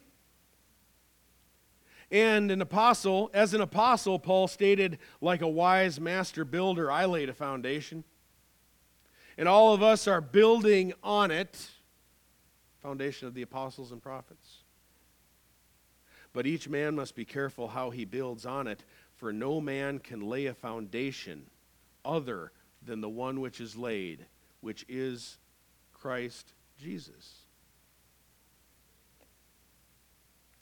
And 2.09 2.51
an 2.51 2.61
apostle, 2.61 3.31
as 3.33 3.53
an 3.53 3.61
apostle, 3.61 4.19
Paul 4.19 4.47
stated, 4.47 4.99
like 5.21 5.41
a 5.41 5.47
wise 5.47 5.99
master 5.99 6.43
builder, 6.43 6.91
I 6.91 7.05
laid 7.05 7.29
a 7.29 7.33
foundation 7.33 8.03
and 9.41 9.47
all 9.47 9.73
of 9.73 9.81
us 9.81 10.07
are 10.07 10.21
building 10.21 10.93
on 11.03 11.31
it 11.31 11.69
foundation 12.81 13.27
of 13.27 13.33
the 13.33 13.41
apostles 13.41 13.91
and 13.91 14.01
prophets 14.01 14.50
but 16.33 16.45
each 16.47 16.69
man 16.69 16.95
must 16.95 17.15
be 17.15 17.25
careful 17.25 17.67
how 17.67 17.89
he 17.89 18.05
builds 18.05 18.45
on 18.45 18.67
it 18.67 18.83
for 19.15 19.31
no 19.31 19.61
man 19.61 19.99
can 19.99 20.21
lay 20.21 20.45
a 20.45 20.53
foundation 20.53 21.45
other 22.03 22.51
than 22.85 23.01
the 23.01 23.09
one 23.09 23.41
which 23.41 23.59
is 23.61 23.75
laid 23.75 24.25
which 24.61 24.85
is 24.87 25.37
Christ 25.93 26.53
Jesus 26.79 27.41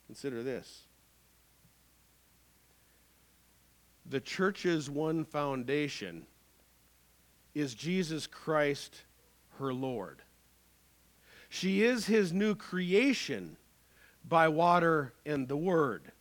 consider 0.07 0.43
this 0.43 0.83
the 4.09 4.19
church's 4.19 4.89
one 4.89 5.23
foundation 5.23 6.25
is 7.53 7.75
Jesus 7.75 8.25
Christ 8.25 9.03
her 9.59 9.73
Lord. 9.73 10.21
She 11.49 11.83
is 11.83 12.05
his 12.07 12.33
new 12.33 12.55
creation 12.55 13.57
by 14.29 14.47
water 14.47 15.13
and 15.25 15.47
the 15.47 15.57
word. 15.57 16.11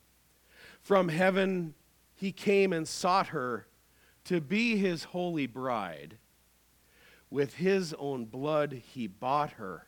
From 0.81 1.09
heaven 1.09 1.75
he 2.15 2.33
came 2.33 2.73
and 2.73 2.89
sought 2.89 3.29
her 3.29 3.67
to 4.25 4.41
be 4.41 4.77
his 4.77 5.05
holy 5.05 5.47
bride. 5.47 6.17
With 7.31 7.55
his 7.55 7.95
own 7.99 8.25
blood 8.25 8.83
he 8.93 9.07
bought 9.07 9.53
her. 9.53 9.87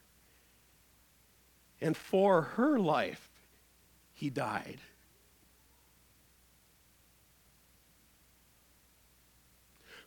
And 1.80 1.96
for 1.96 2.42
her 2.42 2.78
life 2.78 3.30
he 4.12 4.28
died. 4.28 4.80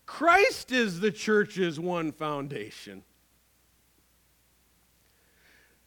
Christ 0.05 0.71
is 0.71 0.99
the 0.99 1.11
church's 1.11 1.79
one 1.79 2.11
foundation. 2.11 3.03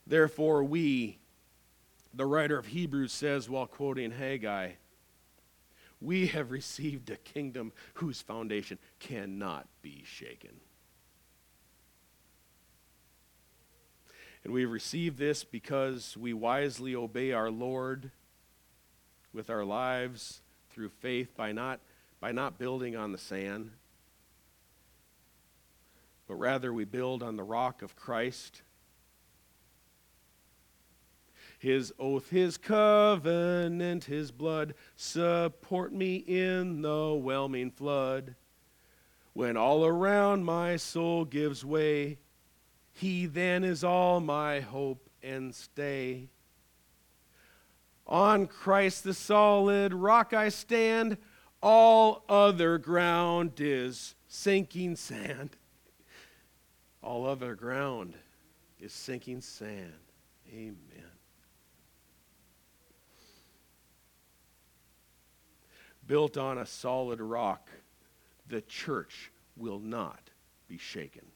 Therefore, 0.07 0.65
we, 0.65 1.19
the 2.17 2.27
writer 2.27 2.59
of 2.59 2.67
Hebrews 2.67 3.13
says 3.13 3.49
while 3.49 3.67
quoting 3.67 4.11
Haggai, 4.11 4.73
we 6.01 6.29
have 6.29 6.51
received 6.51 7.11
a 7.11 7.17
kingdom 7.17 7.73
whose 7.95 8.21
foundation 8.21 8.79
cannot 8.99 9.67
be 9.83 10.03
shaken. 10.05 10.61
And 14.45 14.53
we 14.53 14.63
have 14.63 14.71
received 14.71 15.19
this 15.19 15.43
because 15.45 16.17
we 16.17 16.33
wisely 16.33 16.95
obey 16.95 17.33
our 17.33 17.51
Lord 17.51 18.13
with 19.33 19.51
our 19.51 19.65
lives 19.65 20.41
through 20.71 20.91
faith 20.91 21.37
by 21.37 21.53
not, 21.53 21.81
by 22.21 22.33
not 22.33 22.59
building 22.59 22.95
on 22.97 23.13
the 23.13 23.19
sand, 23.19 23.73
but 26.29 26.37
rather 26.37 26.73
we 26.73 26.85
build 26.85 27.23
on 27.23 27.37
the 27.37 27.43
rock 27.43 27.83
of 27.83 27.97
Christ. 27.97 28.63
His 31.59 31.93
oath, 31.99 32.31
his 32.31 32.59
covenant, 32.59 34.05
his 34.05 34.31
blood 34.31 34.75
support 34.97 35.93
me 35.93 36.17
in 36.17 36.83
the 36.83 37.15
whelming 37.15 37.71
flood. 37.71 38.35
When 39.33 39.57
all 39.57 39.85
around 39.85 40.45
my 40.45 40.77
soul 40.77 41.25
gives 41.25 41.65
way, 41.65 42.19
he 42.93 43.27
then 43.27 43.65
is 43.65 43.85
all 43.85 44.21
my 44.21 44.61
hope 44.61 45.11
and 45.23 45.55
stay. 45.55 46.29
On 48.07 48.47
Christ 48.47 49.05
the 49.05 49.15
solid 49.15 49.93
rock 49.93 50.33
I 50.33 50.49
stand, 50.49 51.19
all 51.63 52.25
other 52.29 52.79
ground 52.79 53.53
is 53.59 54.15
sinking 54.29 54.97
sand. 54.97 55.57
All 57.03 57.27
other 57.27 57.55
ground 57.55 58.15
is 58.81 58.93
sinking 58.93 59.41
sand. 59.41 59.93
Amen. 60.53 61.06
Built 66.07 66.37
on 66.37 66.59
a 66.59 66.67
solid 66.67 67.21
rock, 67.21 67.69
the 68.49 68.61
church 68.61 69.33
will 69.57 69.81
not 69.81 70.31
be 70.69 70.79
shaken. 70.79 71.27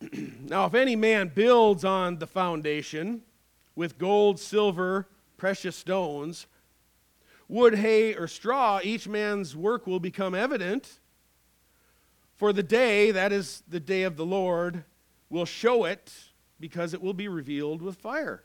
now, 0.40 0.66
if 0.66 0.74
any 0.74 0.96
man 0.96 1.30
builds 1.34 1.84
on 1.84 2.18
the 2.18 2.26
foundation 2.26 3.22
with 3.74 3.98
gold, 3.98 4.40
silver, 4.40 5.08
precious 5.36 5.76
stones, 5.76 6.46
wood, 7.48 7.74
hay, 7.74 8.14
or 8.14 8.26
straw, 8.26 8.80
each 8.82 9.06
man's 9.06 9.54
work 9.54 9.86
will 9.86 10.00
become 10.00 10.34
evident. 10.34 11.00
For 12.34 12.52
the 12.52 12.62
day, 12.62 13.10
that 13.10 13.32
is 13.32 13.62
the 13.68 13.80
day 13.80 14.02
of 14.02 14.16
the 14.16 14.26
Lord, 14.26 14.84
will 15.28 15.44
show 15.44 15.84
it 15.84 16.12
because 16.58 16.94
it 16.94 17.02
will 17.02 17.14
be 17.14 17.28
revealed 17.28 17.82
with 17.82 17.96
fire. 17.96 18.44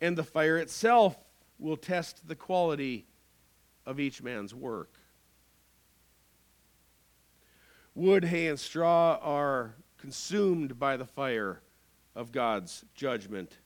And 0.00 0.16
the 0.16 0.24
fire 0.24 0.58
itself 0.58 1.16
will 1.64 1.76
test 1.78 2.28
the 2.28 2.36
quality 2.36 3.06
of 3.86 3.98
each 3.98 4.22
man's 4.22 4.54
work. 4.54 4.98
Wood, 7.94 8.26
hay, 8.26 8.48
and 8.48 8.60
straw 8.60 9.18
are 9.22 9.74
consumed 9.96 10.78
by 10.78 10.98
the 10.98 11.06
fire 11.06 11.62
of 12.14 12.32
God's 12.32 12.84
judgment, 12.94 13.56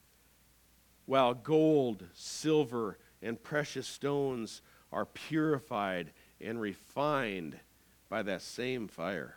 while 1.06 1.34
gold, 1.34 2.04
silver, 2.14 2.98
and 3.20 3.42
precious 3.42 3.88
stones 3.88 4.62
are 4.92 5.04
purified 5.04 6.12
and 6.40 6.60
refined 6.60 7.58
by 8.08 8.22
that 8.22 8.42
same 8.42 8.86
fire. 8.86 9.34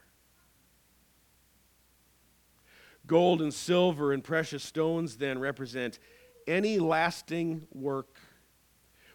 Gold 3.08 3.42
and 3.42 3.54
silver 3.54 4.14
and 4.14 4.24
precious 4.24 4.64
stones 4.64 5.18
then 5.18 5.40
represent 5.40 5.98
any 6.46 6.78
lasting 6.78 7.66
work 7.72 8.20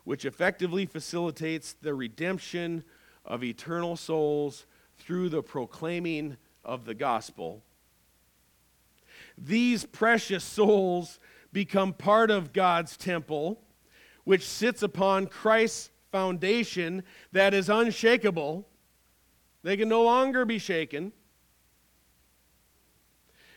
which 0.06 0.24
effectively 0.24 0.86
facilitates 0.86 1.74
the 1.74 1.92
redemption 1.92 2.82
of 3.26 3.44
eternal 3.44 3.94
souls 3.94 4.64
through 4.96 5.28
the 5.28 5.42
proclaiming 5.42 6.38
of 6.64 6.86
the 6.86 6.94
gospel 6.94 7.62
these 9.38 9.84
precious 9.84 10.44
souls 10.44 11.18
become 11.52 11.92
part 11.92 12.30
of 12.30 12.52
God's 12.52 12.96
temple, 12.96 13.60
which 14.24 14.46
sits 14.46 14.82
upon 14.82 15.26
Christ's 15.26 15.90
foundation 16.10 17.02
that 17.32 17.54
is 17.54 17.68
unshakable. 17.68 18.66
They 19.62 19.76
can 19.76 19.88
no 19.88 20.02
longer 20.02 20.44
be 20.44 20.58
shaken. 20.58 21.12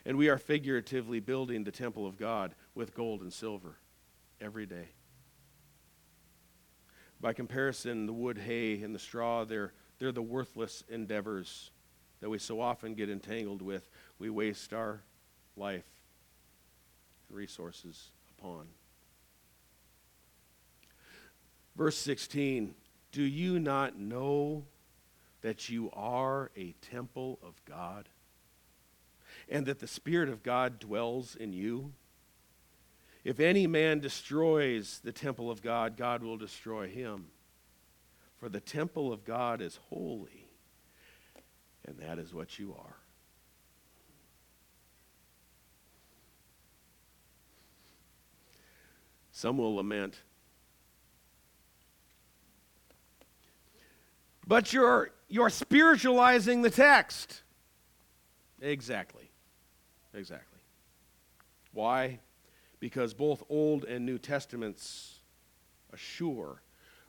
And 0.06 0.18
we 0.18 0.30
are 0.30 0.38
figuratively 0.38 1.20
building 1.20 1.64
the 1.64 1.72
temple 1.72 2.08
of 2.08 2.18
God 2.18 2.56
with 2.74 2.96
gold 2.96 3.22
and 3.22 3.32
silver 3.32 3.78
every 4.42 4.66
day. 4.66 4.90
By 7.22 7.34
comparison, 7.34 8.06
the 8.06 8.14
wood, 8.14 8.38
hay, 8.38 8.82
and 8.82 8.96
the 8.96 9.00
straw, 9.00 9.44
they're, 9.44 9.74
they're 9.98 10.12
the 10.12 10.22
worthless 10.22 10.84
endeavors 10.90 11.72
that 12.22 12.30
we 12.30 12.38
so 12.38 12.62
often 12.62 12.96
get 12.96 13.10
entangled 13.10 13.62
with. 13.62 13.90
We 14.20 14.30
waste 14.30 14.74
our 14.74 15.02
life 15.56 15.86
and 17.28 17.38
resources 17.38 18.12
upon. 18.38 18.68
Verse 21.76 21.98
16 21.98 22.74
Do 23.12 23.24
you 23.24 23.60
not 23.60 23.98
know 23.98 24.66
that 25.42 25.70
you 25.70 25.90
are 25.94 26.52
a 26.58 26.74
temple 26.82 27.40
of 27.42 27.54
God 27.66 28.10
and 29.48 29.66
that 29.66 29.80
the 29.80 29.88
Spirit 29.88 30.30
of 30.30 30.44
God 30.44 30.80
dwells 30.80 31.36
in 31.36 31.54
you? 31.54 31.94
If 33.24 33.40
any 33.40 33.68
man 33.68 34.00
destroys 34.00 35.02
the 35.04 35.12
temple 35.12 35.52
of 35.52 35.62
God, 35.62 35.98
God 35.98 36.24
will 36.24 36.38
destroy 36.38 36.88
him. 36.88 37.28
For 38.40 38.48
the 38.48 38.62
temple 38.62 39.12
of 39.12 39.26
God 39.26 39.62
is 39.62 39.78
holy, 39.90 40.48
and 41.86 41.98
that 42.00 42.18
is 42.18 42.34
what 42.34 42.58
you 42.58 42.74
are. 42.80 42.96
Some 49.32 49.58
will 49.58 49.76
lament. 49.76 50.20
But 54.48 54.74
you're, 54.74 55.12
you're 55.28 55.50
spiritualizing 55.50 56.62
the 56.62 56.70
text. 56.70 57.44
Exactly. 58.62 59.30
Exactly. 60.14 60.60
Why? 61.72 62.20
Because 62.80 63.14
both 63.14 63.44
Old 63.50 63.84
and 63.84 64.06
New 64.06 64.18
Testaments 64.18 65.20
assure 65.92 66.62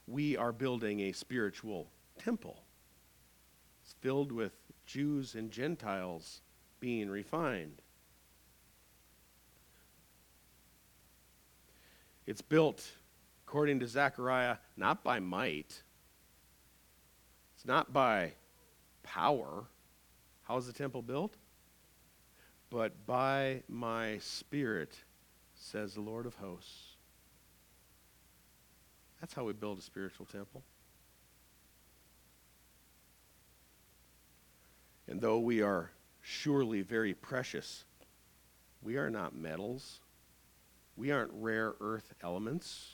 we 0.07 0.37
are 0.37 0.53
building 0.53 1.01
a 1.01 1.13
spiritual 1.13 1.89
temple. 2.19 2.65
It's 3.83 3.95
filled 4.01 4.33
with 4.33 4.53
Jews 4.87 5.35
and 5.35 5.51
Gentiles 5.51 6.41
being 6.81 7.09
refined. 7.09 7.83
It's 12.27 12.43
built, 12.43 12.91
according 13.47 13.81
to 13.81 13.87
Zechariah, 13.87 14.57
not 14.77 15.03
by 15.03 15.21
might, 15.21 15.83
it's 17.61 17.67
not 17.67 17.93
by 17.93 18.33
power. 19.03 19.65
How 20.45 20.57
is 20.57 20.67
the 20.67 20.73
temple 20.73 21.03
built? 21.03 21.37
But 22.71 23.05
by 23.07 23.63
my 23.69 24.19
spirit, 24.19 24.97
says 25.61 25.95
the 25.95 26.01
Lord 26.01 26.27
of 26.27 26.35
hosts. 26.37 26.97
That's 29.21 29.35
how 29.35 29.45
we 29.45 29.53
build 29.53 29.79
a 29.79 29.83
spiritual 29.83 30.25
temple. 30.27 30.63
And 35.07 35.21
though 35.21 35.39
we 35.39 35.61
are 35.61 35.91
surely 36.23 36.81
very 36.81 37.13
precious, 37.13 37.85
we 38.83 38.97
are 38.97 39.11
not 39.11 39.35
metals. 39.35 40.01
We 40.97 41.11
aren't 41.11 41.33
rare 41.35 41.75
earth 41.81 42.15
elements. 42.23 42.93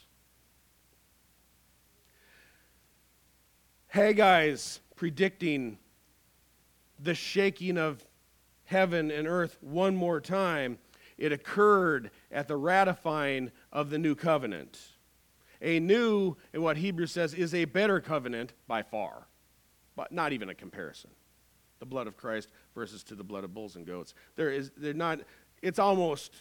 Haggai's 3.93 4.81
predicting 4.95 5.77
the 6.99 7.15
shaking 7.15 7.77
of 7.77 8.05
heaven 8.65 9.09
and 9.09 9.27
earth 9.27 9.57
one 9.61 9.95
more 9.95 10.19
time. 10.19 10.77
It 11.17 11.31
occurred 11.31 12.11
at 12.31 12.47
the 12.47 12.55
ratifying 12.55 13.51
of 13.71 13.89
the 13.89 13.97
new 13.97 14.15
covenant. 14.15 14.79
A 15.61 15.79
new, 15.79 16.35
and 16.53 16.61
what 16.61 16.77
Hebrews 16.77 17.11
says, 17.11 17.33
is 17.33 17.53
a 17.53 17.65
better 17.65 17.99
covenant 17.99 18.53
by 18.67 18.83
far, 18.83 19.27
but 19.95 20.11
not 20.11 20.33
even 20.33 20.49
a 20.49 20.55
comparison. 20.55 21.09
The 21.79 21.85
blood 21.85 22.07
of 22.07 22.17
Christ 22.17 22.49
versus 22.75 23.03
to 23.05 23.15
the 23.15 23.23
blood 23.23 23.43
of 23.43 23.53
bulls 23.53 23.75
and 23.75 23.85
goats. 23.85 24.13
There 24.35 24.51
is, 24.51 24.71
they're 24.77 24.93
not, 24.93 25.19
it's 25.61 25.79
almost 25.79 26.33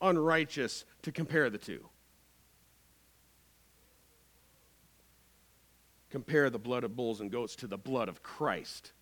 unrighteous 0.00 0.84
to 1.02 1.12
compare 1.12 1.48
the 1.48 1.58
two. 1.58 1.88
Compare 6.10 6.50
the 6.50 6.58
blood 6.58 6.84
of 6.84 6.94
bulls 6.94 7.20
and 7.20 7.30
goats 7.30 7.56
to 7.56 7.66
the 7.66 7.78
blood 7.78 8.08
of 8.08 8.22
Christ. 8.22 8.92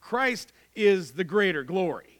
Christ 0.00 0.52
is 0.74 1.12
the 1.12 1.24
greater 1.24 1.64
glory. 1.64 2.17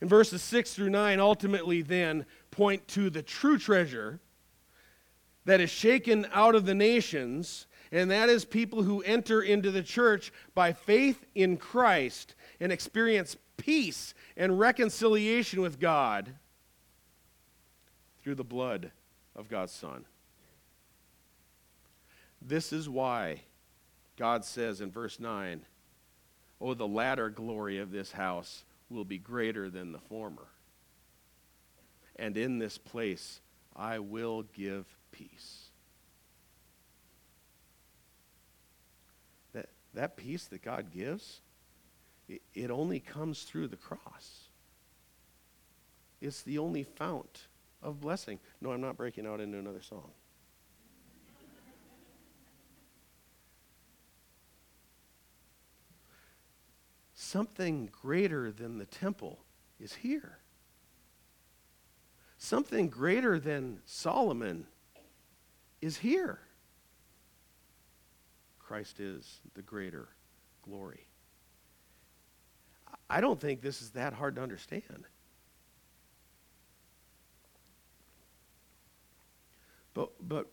In 0.00 0.08
verses 0.08 0.42
6 0.42 0.74
through 0.74 0.90
9, 0.90 1.20
ultimately 1.20 1.82
then 1.82 2.26
point 2.50 2.86
to 2.88 3.10
the 3.10 3.22
true 3.22 3.58
treasure 3.58 4.20
that 5.44 5.60
is 5.60 5.70
shaken 5.70 6.26
out 6.32 6.54
of 6.54 6.66
the 6.66 6.74
nations, 6.74 7.66
and 7.92 8.10
that 8.10 8.28
is 8.28 8.44
people 8.44 8.82
who 8.82 9.00
enter 9.02 9.40
into 9.40 9.70
the 9.70 9.82
church 9.82 10.32
by 10.54 10.72
faith 10.72 11.24
in 11.34 11.56
Christ 11.56 12.34
and 12.60 12.72
experience 12.72 13.36
peace 13.56 14.12
and 14.36 14.58
reconciliation 14.58 15.60
with 15.60 15.80
God 15.80 16.34
through 18.22 18.34
the 18.34 18.44
blood 18.44 18.90
of 19.34 19.48
God's 19.48 19.72
Son. 19.72 20.04
This 22.42 22.72
is 22.72 22.88
why 22.88 23.42
God 24.16 24.44
says 24.44 24.80
in 24.80 24.90
verse 24.90 25.20
9, 25.20 25.62
Oh, 26.60 26.74
the 26.74 26.88
latter 26.88 27.28
glory 27.28 27.78
of 27.78 27.90
this 27.90 28.12
house 28.12 28.64
will 28.90 29.04
be 29.04 29.18
greater 29.18 29.68
than 29.68 29.92
the 29.92 29.98
former. 29.98 30.46
And 32.16 32.36
in 32.36 32.58
this 32.58 32.78
place 32.78 33.40
I 33.74 33.98
will 33.98 34.42
give 34.42 34.86
peace. 35.12 35.66
That, 39.52 39.68
that 39.94 40.16
peace 40.16 40.44
that 40.46 40.62
God 40.62 40.90
gives, 40.92 41.40
it, 42.28 42.42
it 42.54 42.70
only 42.70 43.00
comes 43.00 43.42
through 43.42 43.68
the 43.68 43.76
cross. 43.76 44.48
It's 46.20 46.42
the 46.42 46.58
only 46.58 46.82
fount 46.82 47.46
of 47.82 48.00
blessing. 48.00 48.38
No, 48.60 48.72
I'm 48.72 48.80
not 48.80 48.96
breaking 48.96 49.26
out 49.26 49.40
into 49.40 49.58
another 49.58 49.82
song. 49.82 50.10
Something 57.26 57.88
greater 57.90 58.52
than 58.52 58.78
the 58.78 58.84
temple 58.84 59.40
is 59.80 59.92
here. 59.92 60.38
Something 62.38 62.88
greater 62.88 63.40
than 63.40 63.80
Solomon 63.84 64.64
is 65.80 65.96
here. 65.96 66.38
Christ 68.60 69.00
is 69.00 69.40
the 69.54 69.62
greater 69.62 70.06
glory. 70.62 71.08
I 73.10 73.20
don't 73.20 73.40
think 73.40 73.60
this 73.60 73.82
is 73.82 73.90
that 73.90 74.12
hard 74.12 74.36
to 74.36 74.42
understand. 74.42 75.02
But, 79.94 80.10
but 80.20 80.46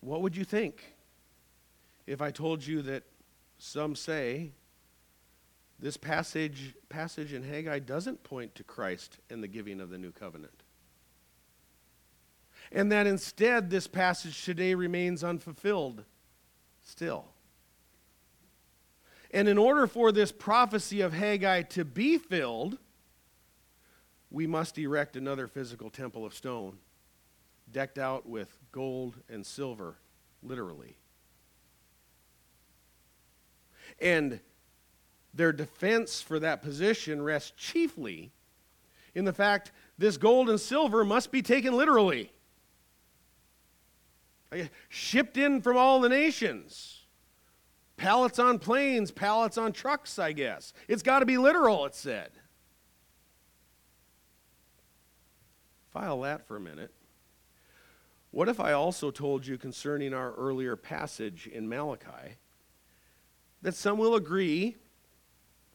what 0.00 0.22
would 0.22 0.34
you 0.38 0.44
think 0.44 0.94
if 2.06 2.22
I 2.22 2.30
told 2.30 2.66
you 2.66 2.80
that 2.80 3.02
some 3.58 3.94
say 3.94 4.52
this 5.78 5.96
passage, 5.96 6.74
passage 6.88 7.32
in 7.32 7.42
Haggai 7.42 7.80
doesn't 7.80 8.22
point 8.22 8.54
to 8.54 8.64
Christ 8.64 9.18
and 9.30 9.42
the 9.42 9.48
giving 9.48 9.80
of 9.80 9.90
the 9.90 9.98
new 9.98 10.12
covenant? 10.12 10.62
And 12.70 12.90
that 12.92 13.06
instead 13.06 13.70
this 13.70 13.86
passage 13.86 14.44
today 14.44 14.74
remains 14.74 15.24
unfulfilled 15.24 16.04
still. 16.82 17.26
And 19.32 19.48
in 19.48 19.58
order 19.58 19.86
for 19.86 20.12
this 20.12 20.30
prophecy 20.30 21.00
of 21.00 21.12
Haggai 21.12 21.62
to 21.62 21.84
be 21.84 22.18
filled, 22.18 22.78
we 24.30 24.46
must 24.46 24.78
erect 24.78 25.16
another 25.16 25.48
physical 25.48 25.90
temple 25.90 26.24
of 26.24 26.34
stone 26.34 26.78
decked 27.70 27.98
out 27.98 28.28
with 28.28 28.58
gold 28.70 29.16
and 29.28 29.44
silver, 29.44 29.96
literally. 30.42 30.96
And 34.00 34.40
their 35.34 35.52
defense 35.52 36.20
for 36.20 36.38
that 36.38 36.62
position 36.62 37.22
rests 37.22 37.52
chiefly 37.56 38.32
in 39.14 39.24
the 39.24 39.32
fact 39.32 39.72
this 39.98 40.16
gold 40.16 40.48
and 40.50 40.60
silver 40.60 41.04
must 41.04 41.30
be 41.30 41.42
taken 41.42 41.76
literally. 41.76 42.32
Shipped 44.88 45.36
in 45.36 45.62
from 45.62 45.76
all 45.76 46.00
the 46.00 46.08
nations. 46.08 47.04
Pallets 47.96 48.38
on 48.38 48.58
planes, 48.58 49.10
pallets 49.10 49.56
on 49.56 49.72
trucks, 49.72 50.18
I 50.18 50.32
guess. 50.32 50.72
It's 50.88 51.02
got 51.02 51.20
to 51.20 51.26
be 51.26 51.38
literal, 51.38 51.86
it 51.86 51.94
said. 51.94 52.30
File 55.90 56.20
that 56.22 56.46
for 56.46 56.56
a 56.56 56.60
minute. 56.60 56.90
What 58.30 58.48
if 58.48 58.58
I 58.58 58.72
also 58.72 59.10
told 59.10 59.46
you 59.46 59.58
concerning 59.58 60.14
our 60.14 60.32
earlier 60.32 60.74
passage 60.74 61.46
in 61.46 61.68
Malachi 61.68 62.36
that 63.60 63.74
some 63.74 63.98
will 63.98 64.14
agree 64.14 64.76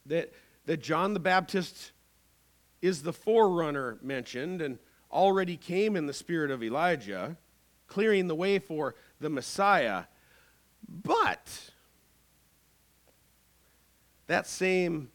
that, 0.08 0.34
that 0.66 0.82
John 0.82 1.14
the 1.14 1.20
Baptist 1.20 1.92
is 2.82 3.04
the 3.04 3.14
forerunner 3.14 3.98
mentioned 4.02 4.62
and 4.62 4.80
already 5.12 5.58
came 5.58 5.96
in 5.96 6.06
the 6.06 6.14
spirit 6.14 6.52
of 6.52 6.64
Elijah, 6.64 7.38
clearing 7.88 8.28
the 8.28 8.36
way 8.36 8.60
for 8.60 8.96
the 9.20 9.30
Messiah, 9.30 10.04
but 10.88 11.72
that 14.28 14.48
same 14.48 15.10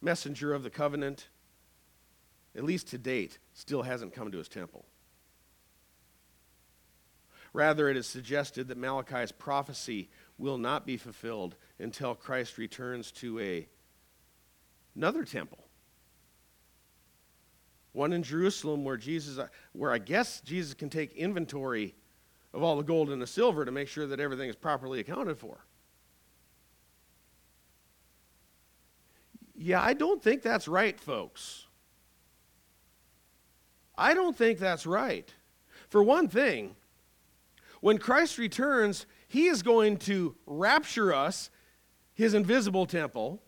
messenger 0.00 0.54
of 0.54 0.62
the 0.62 0.70
covenant, 0.70 1.28
at 2.56 2.64
least 2.64 2.88
to 2.88 2.98
date, 2.98 3.38
still 3.54 3.82
hasn't 3.82 4.14
come 4.14 4.30
to 4.30 4.38
his 4.38 4.48
temple. 4.48 4.84
Rather, 7.52 7.88
it 7.88 7.96
is 7.96 8.06
suggested 8.06 8.68
that 8.68 8.78
Malachi's 8.78 9.32
prophecy 9.32 10.08
will 10.38 10.56
not 10.56 10.86
be 10.86 10.96
fulfilled 10.96 11.54
until 11.78 12.14
Christ 12.14 12.56
returns 12.56 13.12
to 13.12 13.38
a, 13.40 13.68
another 14.94 15.24
temple. 15.24 15.58
One 17.92 18.12
in 18.12 18.22
Jerusalem 18.22 18.84
where 18.84 18.96
Jesus 18.96 19.38
uh, 19.38 19.48
where 19.72 19.92
I 19.92 19.98
guess 19.98 20.40
Jesus 20.40 20.74
can 20.74 20.88
take 20.88 21.12
inventory 21.14 21.94
of 22.54 22.62
all 22.62 22.76
the 22.76 22.82
gold 22.82 23.10
and 23.10 23.20
the 23.20 23.26
silver 23.26 23.64
to 23.64 23.72
make 23.72 23.88
sure 23.88 24.06
that 24.06 24.20
everything 24.20 24.48
is 24.48 24.56
properly 24.56 25.00
accounted 25.00 25.38
for. 25.38 25.64
Yeah, 29.54 29.82
I 29.82 29.92
don't 29.92 30.22
think 30.22 30.42
that's 30.42 30.66
right, 30.66 30.98
folks. 30.98 31.66
I 33.96 34.14
don't 34.14 34.36
think 34.36 34.58
that's 34.58 34.86
right. 34.86 35.32
For 35.88 36.02
one 36.02 36.28
thing, 36.28 36.74
when 37.80 37.98
Christ 37.98 38.38
returns, 38.38 39.06
he 39.28 39.46
is 39.46 39.62
going 39.62 39.98
to 39.98 40.34
rapture 40.46 41.14
us, 41.14 41.50
his 42.14 42.34
invisible 42.34 42.86
temple, 42.86 43.42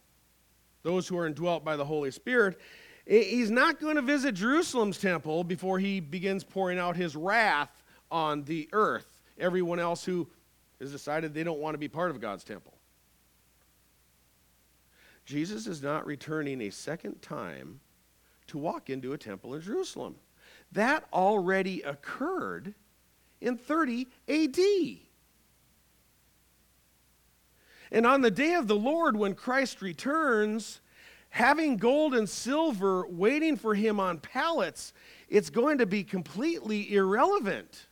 those 0.85 1.09
who 1.09 1.19
are 1.19 1.27
indwelt 1.27 1.65
by 1.65 1.77
the 1.77 1.85
Holy 1.85 2.13
Spirit. 2.13 2.61
He's 3.07 3.51
not 3.51 3.81
going 3.81 3.97
to 3.97 4.03
visit 4.03 4.37
Jerusalem's 4.37 4.99
temple 4.99 5.43
before 5.43 5.81
he 5.81 5.99
begins 5.99 6.45
pouring 6.45 6.79
out 6.79 6.95
his 6.95 7.17
wrath 7.17 7.83
on 8.11 8.45
the 8.45 8.69
earth, 8.73 9.21
everyone 9.39 9.81
else 9.81 10.05
who 10.05 10.29
has 10.81 10.93
decided 10.93 11.35
they 11.35 11.43
don't 11.43 11.59
want 11.59 11.75
to 11.75 11.79
be 11.79 11.89
part 11.89 12.11
of 12.11 12.21
God's 12.21 12.45
temple. 12.45 12.73
Jesus 15.25 15.67
is 15.67 15.83
not 15.83 16.07
returning 16.07 16.61
a 16.61 16.71
second 16.71 17.21
time 17.23 17.81
to 18.47 18.59
walk 18.59 18.91
into 18.91 19.15
a 19.15 19.19
temple 19.19 19.55
in 19.55 19.63
Jerusalem. 19.63 20.17
That 20.73 21.05
already 21.13 21.81
occurred 21.83 22.75
in 23.41 23.57
30 23.57 24.07
AD. 24.29 24.59
And 27.95 28.05
on 28.07 28.23
the 28.23 28.31
day 28.31 28.55
of 28.55 28.67
the 28.67 28.75
Lord, 28.75 29.17
when 29.17 29.35
Christ 29.35 29.81
returns, 29.81 30.81
having 31.31 31.77
gold 31.77 32.13
and 32.13 32.29
silver 32.29 33.07
waiting 33.07 33.57
for 33.57 33.77
him 33.77 34.01
on 34.01 34.19
pallets, 34.19 34.93
it's 35.29 35.49
going 35.49 35.79
to 35.79 35.87
be 35.87 36.03
completely 36.03 36.93
irrelevant. 36.93 37.87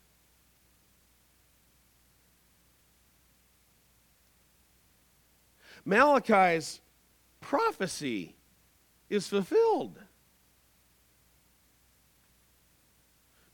Malachi's 5.85 6.81
prophecy 7.41 8.35
is 9.09 9.29
fulfilled. 9.29 10.01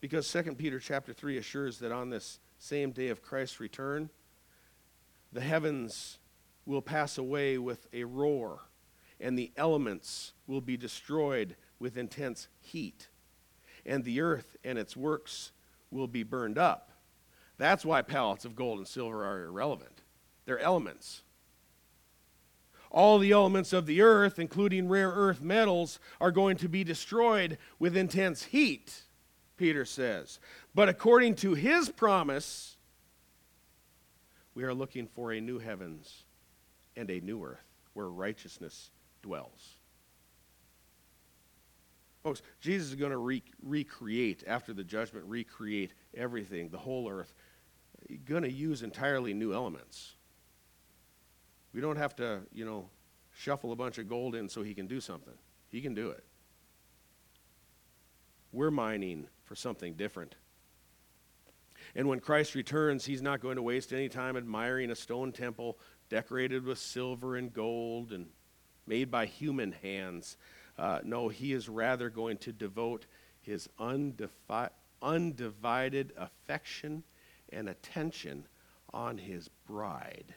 Because 0.01 0.33
2 0.33 0.55
Peter 0.55 0.79
chapter 0.79 1.13
3 1.13 1.37
assures 1.37 1.79
that 1.81 1.93
on 1.93 2.09
this 2.09 2.41
same 2.59 2.91
day 2.91 3.09
of 3.09 3.21
Christ's 3.21 3.61
return, 3.61 4.09
the 5.31 5.43
heavens 5.43 6.17
will 6.69 6.83
pass 6.83 7.17
away 7.17 7.57
with 7.57 7.89
a 7.95 8.05
roar, 8.05 8.61
and 9.19 9.39
the 9.39 9.51
elements 9.57 10.35
will 10.47 10.61
be 10.61 10.77
destroyed 10.77 11.57
with 11.79 11.97
intense 11.97 12.47
heat, 12.61 13.09
and 13.87 14.05
the 14.05 14.21
earth 14.21 14.55
and 14.63 14.79
its 14.79 14.95
works 14.95 15.53
will 15.91 16.07
be 16.07 16.23
burned 16.23 16.59
up. 16.59 16.91
That's 17.57 17.87
why 17.87 18.03
pallets 18.03 18.45
of 18.45 18.55
gold 18.55 18.79
and 18.79 18.87
silver 18.87 19.25
are 19.25 19.47
irrelevant. 19.47 20.03
They're 20.45 20.59
elements. 20.59 21.23
All 22.91 23.19
the 23.19 23.33
elements 23.33 23.73
of 23.73 23.87
the 23.87 24.03
earth, 24.03 24.39
including 24.39 24.89
rare 24.89 25.11
earth 25.11 25.41
metals, 25.41 25.99
are 26.21 26.31
going 26.31 26.59
to 26.59 26.69
be 26.69 26.85
destroyed 26.85 27.57
with 27.79 27.97
intense 27.97 28.45
heat. 28.45 29.05
Peter 29.57 29.87
says. 29.87 30.39
But 30.75 30.91
according 30.91 31.37
to 31.37 31.55
his 31.55 31.89
promise, 31.89 32.77
we 34.55 34.65
are 34.65 34.75
looking 34.75 35.07
for 35.07 35.33
a 35.33 35.41
new 35.41 35.59
heavens 35.59 36.25
and 36.99 37.11
a 37.11 37.21
new 37.21 37.43
earth 37.45 37.65
where 37.95 38.09
righteousness 38.09 38.91
dwells. 39.23 39.77
Folks, 42.23 42.43
Jesus 42.61 42.89
is 42.89 42.95
going 42.97 43.13
to 43.13 43.19
re- 43.19 43.43
recreate, 43.63 44.43
after 44.47 44.75
the 44.75 44.85
judgment, 44.85 45.25
recreate 45.27 45.93
everything, 46.15 46.69
the 46.69 46.79
whole 46.79 47.09
earth. 47.09 47.33
He's 48.09 48.19
going 48.19 48.43
to 48.43 48.51
use 48.51 48.83
entirely 48.83 49.33
new 49.33 49.55
elements. 49.55 50.17
We 51.73 51.81
don't 51.81 51.97
have 51.97 52.17
to, 52.17 52.41
you 52.53 52.65
know, 52.65 52.91
shuffle 53.33 53.73
a 53.73 53.77
bunch 53.77 53.99
of 53.99 54.09
gold 54.09 54.35
in 54.35 54.49
so 54.49 54.63
he 54.63 54.75
can 54.75 54.87
do 54.87 55.01
something. 55.01 55.35
He 55.71 55.81
can 55.81 55.95
do 55.95 56.11
it. 56.11 56.25
We're 58.53 58.71
mining 58.71 59.29
for 59.45 59.55
something 59.55 59.95
different. 59.95 60.35
And 61.95 62.09
when 62.09 62.21
Christ 62.21 62.55
returns, 62.55 63.05
he's 63.05 63.23
not 63.23 63.41
going 63.41 63.57
to 63.57 63.63
waste 63.63 63.93
any 63.93 64.09
time 64.09 64.37
admiring 64.37 64.91
a 64.91 64.97
stone 64.97 65.33
temple 65.33 65.79
decorated 66.09 66.65
with 66.65 66.79
silver 66.79 67.37
and 67.37 67.53
gold 67.53 68.13
and 68.13 68.27
made 68.87 69.11
by 69.11 69.27
human 69.27 69.73
hands. 69.73 70.37
Uh, 70.77 71.01
no, 71.05 71.29
he 71.29 71.53
is 71.53 71.69
rather 71.69 72.09
going 72.09 72.39
to 72.39 72.53
devote 72.53 73.07
his 73.41 73.69
undivi- 73.79 74.71
undivided 75.03 76.13
affection 76.17 77.03
and 77.51 77.69
attention 77.69 78.47
on 78.93 79.19
his 79.19 79.49
bride. 79.67 80.35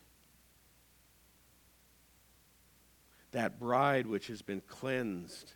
That 3.32 3.60
bride 3.60 4.08
which 4.08 4.28
has 4.28 4.42
been 4.42 4.62
cleansed 4.62 5.54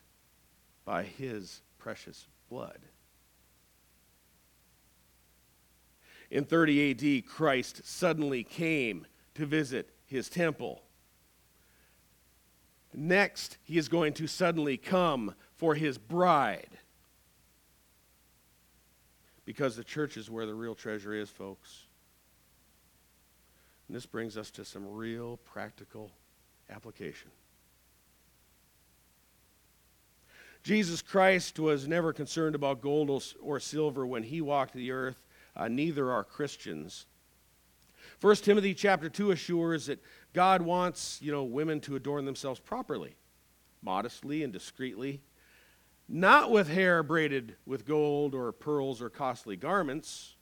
by 0.84 1.02
his 1.02 1.62
precious 1.78 2.26
blood. 2.48 2.78
In 6.30 6.44
30 6.44 7.20
AD, 7.20 7.26
Christ 7.26 7.82
suddenly 7.84 8.42
came 8.42 9.06
to 9.34 9.46
visit 9.46 9.90
his 10.06 10.28
temple. 10.28 10.82
Next, 12.94 13.58
he 13.62 13.76
is 13.76 13.88
going 13.88 14.14
to 14.14 14.26
suddenly 14.26 14.76
come 14.76 15.34
for 15.54 15.74
his 15.74 15.98
bride. 15.98 16.78
Because 19.44 19.76
the 19.76 19.84
church 19.84 20.16
is 20.16 20.30
where 20.30 20.46
the 20.46 20.54
real 20.54 20.74
treasure 20.74 21.14
is, 21.14 21.28
folks. 21.28 21.84
And 23.86 23.96
this 23.96 24.06
brings 24.06 24.36
us 24.36 24.50
to 24.52 24.64
some 24.64 24.86
real 24.88 25.36
practical 25.38 26.10
application. 26.70 27.30
Jesus 30.62 31.00
Christ 31.00 31.60
was 31.60 31.86
never 31.86 32.12
concerned 32.12 32.56
about 32.56 32.80
gold 32.80 33.22
or 33.40 33.60
silver 33.60 34.04
when 34.04 34.24
he 34.24 34.40
walked 34.40 34.74
the 34.74 34.90
earth. 34.90 35.22
Uh, 35.54 35.68
neither 35.68 36.10
are 36.10 36.24
Christians. 36.24 37.06
1 38.20 38.36
Timothy 38.36 38.72
chapter 38.72 39.08
2 39.08 39.30
assures 39.30 39.86
that 39.86 40.02
God 40.32 40.62
wants, 40.62 41.20
you 41.20 41.30
know, 41.30 41.44
women 41.44 41.80
to 41.82 41.96
adorn 41.96 42.24
themselves 42.24 42.58
properly, 42.60 43.16
modestly 43.82 44.42
and 44.42 44.52
discreetly, 44.52 45.20
not 46.08 46.50
with 46.50 46.68
hair 46.68 47.02
braided 47.02 47.56
with 47.66 47.84
gold 47.86 48.34
or 48.34 48.52
pearls 48.52 49.02
or 49.02 49.10
costly 49.10 49.56
garments. 49.56 50.36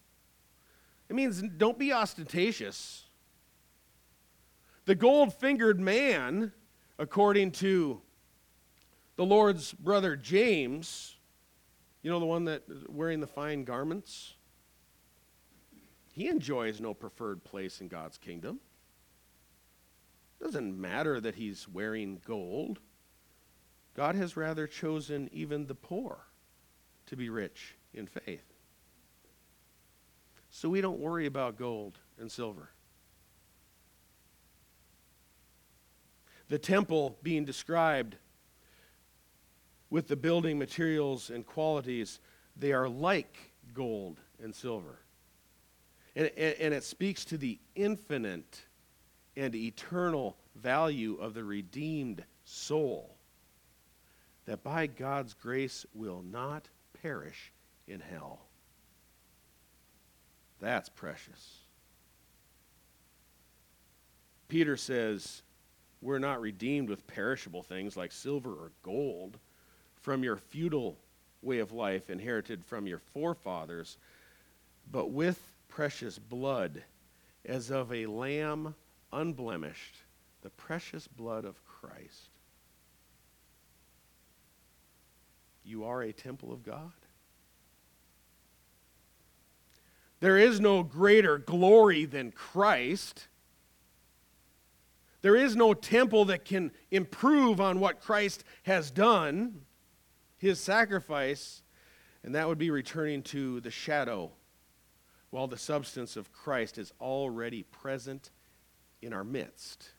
It 1.08 1.16
means 1.16 1.42
don't 1.42 1.78
be 1.78 1.92
ostentatious. 1.92 3.04
The 4.84 4.94
gold 4.94 5.34
fingered 5.34 5.80
man, 5.80 6.52
according 6.98 7.52
to 7.52 8.00
the 9.16 9.24
Lord's 9.24 9.72
brother 9.72 10.16
James, 10.16 11.16
you 12.02 12.10
know, 12.10 12.20
the 12.20 12.26
one 12.26 12.44
that 12.44 12.62
wearing 12.88 13.20
the 13.20 13.26
fine 13.26 13.64
garments, 13.64 14.34
he 16.14 16.28
enjoys 16.28 16.80
no 16.80 16.94
preferred 16.94 17.42
place 17.42 17.80
in 17.80 17.88
God's 17.88 18.18
kingdom. 18.18 18.60
Doesn't 20.40 20.80
matter 20.80 21.20
that 21.20 21.34
he's 21.34 21.68
wearing 21.68 22.20
gold. 22.24 22.78
God 23.96 24.14
has 24.14 24.36
rather 24.36 24.68
chosen 24.68 25.28
even 25.32 25.66
the 25.66 25.74
poor 25.74 26.18
to 27.06 27.16
be 27.16 27.30
rich 27.30 27.74
in 27.92 28.06
faith. 28.06 28.44
So 30.50 30.68
we 30.68 30.80
don't 30.80 31.00
worry 31.00 31.26
about 31.26 31.58
gold 31.58 31.98
and 32.16 32.30
silver. 32.30 32.70
The 36.48 36.60
temple 36.60 37.18
being 37.24 37.44
described 37.44 38.14
with 39.90 40.06
the 40.06 40.16
building 40.16 40.60
materials 40.60 41.28
and 41.28 41.44
qualities, 41.44 42.20
they 42.56 42.72
are 42.72 42.88
like 42.88 43.36
gold 43.72 44.20
and 44.40 44.54
silver. 44.54 45.00
And, 46.16 46.30
and, 46.36 46.54
and, 46.60 46.74
it 46.74 46.84
speaks 46.84 47.24
to 47.26 47.38
the 47.38 47.58
infinite 47.74 48.62
and 49.36 49.54
eternal 49.54 50.36
value 50.54 51.16
of 51.20 51.34
the 51.34 51.42
redeemed 51.42 52.24
soul 52.44 53.16
that 54.46 54.62
by 54.62 54.86
God's 54.86 55.34
grace 55.34 55.84
will 55.94 56.22
not 56.22 56.68
perish 57.02 57.52
in 57.88 58.00
hell. 58.00 58.46
That's 60.60 60.88
precious. 60.88 61.58
Peter 64.48 64.76
says, 64.76 65.42
We're 66.00 66.18
not 66.18 66.40
redeemed 66.40 66.88
with 66.88 67.06
perishable 67.06 67.62
things 67.62 67.96
like 67.96 68.12
silver 68.12 68.52
or 68.52 68.72
gold 68.82 69.38
from 70.00 70.22
your 70.22 70.36
feudal 70.36 70.98
way 71.42 71.58
of 71.58 71.72
life 71.72 72.08
inherited 72.10 72.64
from 72.64 72.86
your 72.86 72.98
forefathers, 72.98 73.96
but 74.90 75.10
with 75.10 75.40
precious 75.68 76.18
blood, 76.18 76.82
as 77.44 77.70
of 77.70 77.92
a 77.92 78.06
lamb 78.06 78.74
unblemished, 79.12 79.96
the 80.42 80.50
precious 80.50 81.06
blood 81.08 81.44
of 81.44 81.64
Christ. 81.64 82.30
You 85.64 85.84
are 85.84 86.02
a 86.02 86.12
temple 86.12 86.52
of 86.52 86.62
God. 86.62 86.92
There 90.20 90.38
is 90.38 90.60
no 90.60 90.82
greater 90.82 91.38
glory 91.38 92.04
than 92.04 92.32
Christ. 92.32 93.28
There 95.22 95.36
is 95.36 95.56
no 95.56 95.74
temple 95.74 96.26
that 96.26 96.44
can 96.44 96.70
improve 96.90 97.60
on 97.60 97.80
what 97.80 98.00
Christ 98.00 98.44
has 98.64 98.90
done 98.90 99.62
his 100.38 100.60
sacrifice, 100.60 101.62
and 102.22 102.34
that 102.34 102.46
would 102.46 102.58
be 102.58 102.70
returning 102.70 103.22
to 103.22 103.60
the 103.60 103.70
shadow, 103.70 104.30
while 105.34 105.48
the 105.48 105.58
substance 105.58 106.14
of 106.14 106.32
Christ 106.32 106.78
is 106.78 106.92
already 107.00 107.64
present 107.64 108.30
in 109.02 109.12
our 109.12 109.24
midst. 109.24 109.90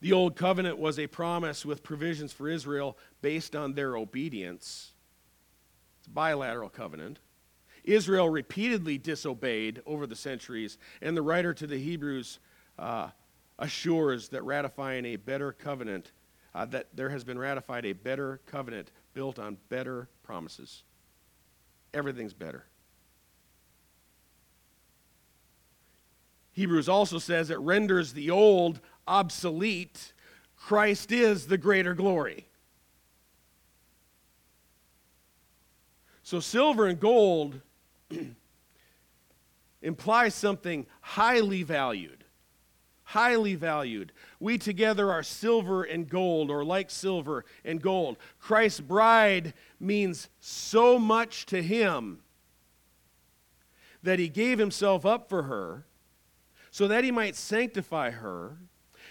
The 0.00 0.12
Old 0.12 0.34
Covenant 0.34 0.78
was 0.78 0.98
a 0.98 1.06
promise 1.06 1.64
with 1.64 1.84
provisions 1.84 2.32
for 2.32 2.48
Israel 2.48 2.98
based 3.22 3.54
on 3.54 3.74
their 3.74 3.96
obedience. 3.96 4.94
It's 6.00 6.08
a 6.08 6.10
bilateral 6.10 6.70
covenant. 6.70 7.20
Israel 7.84 8.28
repeatedly 8.28 8.98
disobeyed 8.98 9.82
over 9.86 10.08
the 10.08 10.16
centuries, 10.16 10.76
and 11.00 11.16
the 11.16 11.22
writer 11.22 11.54
to 11.54 11.68
the 11.68 11.78
Hebrews 11.78 12.40
uh, 12.80 13.10
assures 13.60 14.30
that 14.30 14.42
ratifying 14.42 15.04
a 15.04 15.14
better 15.14 15.52
covenant, 15.52 16.10
uh, 16.52 16.64
that 16.64 16.88
there 16.96 17.10
has 17.10 17.22
been 17.22 17.38
ratified 17.38 17.86
a 17.86 17.92
better 17.92 18.40
covenant 18.46 18.90
built 19.14 19.38
on 19.38 19.56
better 19.68 20.08
promises. 20.24 20.82
Everything's 21.94 22.34
better. 22.34 22.64
Hebrews 26.52 26.88
also 26.88 27.18
says 27.18 27.50
it 27.50 27.58
renders 27.58 28.12
the 28.12 28.30
old 28.30 28.80
obsolete. 29.06 30.12
Christ 30.56 31.12
is 31.12 31.46
the 31.46 31.58
greater 31.58 31.94
glory. 31.94 32.46
So, 36.22 36.40
silver 36.40 36.86
and 36.86 36.98
gold 36.98 37.60
imply 39.82 40.28
something 40.28 40.86
highly 41.00 41.62
valued 41.62 42.24
highly 43.06 43.54
valued. 43.54 44.12
We 44.40 44.58
together 44.58 45.12
are 45.12 45.22
silver 45.22 45.84
and 45.84 46.08
gold, 46.08 46.50
or 46.50 46.64
like 46.64 46.90
silver 46.90 47.44
and 47.64 47.80
gold. 47.80 48.16
Christ's 48.40 48.80
bride 48.80 49.54
means 49.78 50.28
so 50.40 50.98
much 50.98 51.46
to 51.46 51.62
him 51.62 52.18
that 54.02 54.18
he 54.18 54.28
gave 54.28 54.58
himself 54.58 55.06
up 55.06 55.28
for 55.28 55.44
her 55.44 55.86
so 56.72 56.88
that 56.88 57.04
he 57.04 57.10
might 57.12 57.36
sanctify 57.36 58.10
her, 58.10 58.58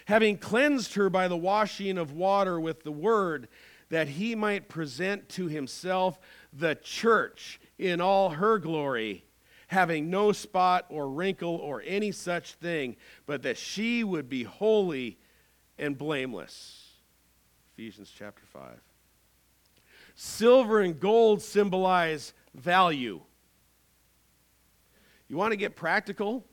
having 0.04 0.36
cleansed 0.36 0.94
her 0.94 1.08
by 1.08 1.26
the 1.26 1.36
washing 1.36 1.96
of 1.96 2.12
water 2.12 2.60
with 2.60 2.84
the 2.84 2.92
word, 2.92 3.48
that 3.88 4.08
he 4.08 4.34
might 4.34 4.68
present 4.68 5.28
to 5.30 5.46
himself 5.46 6.18
the 6.52 6.74
church 6.74 7.58
in 7.78 8.00
all 8.00 8.30
her 8.30 8.58
glory 8.58 9.25
having 9.68 10.10
no 10.10 10.32
spot 10.32 10.86
or 10.88 11.08
wrinkle 11.08 11.56
or 11.56 11.82
any 11.84 12.12
such 12.12 12.54
thing, 12.54 12.96
but 13.26 13.42
that 13.42 13.56
she 13.56 14.04
would 14.04 14.28
be 14.28 14.44
holy 14.44 15.18
and 15.78 15.98
blameless. 15.98 16.92
Ephesians 17.74 18.12
chapter 18.16 18.42
5. 18.52 18.80
Silver 20.14 20.80
and 20.80 20.98
gold 20.98 21.42
symbolize 21.42 22.32
value. 22.54 23.20
You 25.28 25.36
want 25.36 25.52
to 25.52 25.56
get 25.56 25.76
practical? 25.76 26.44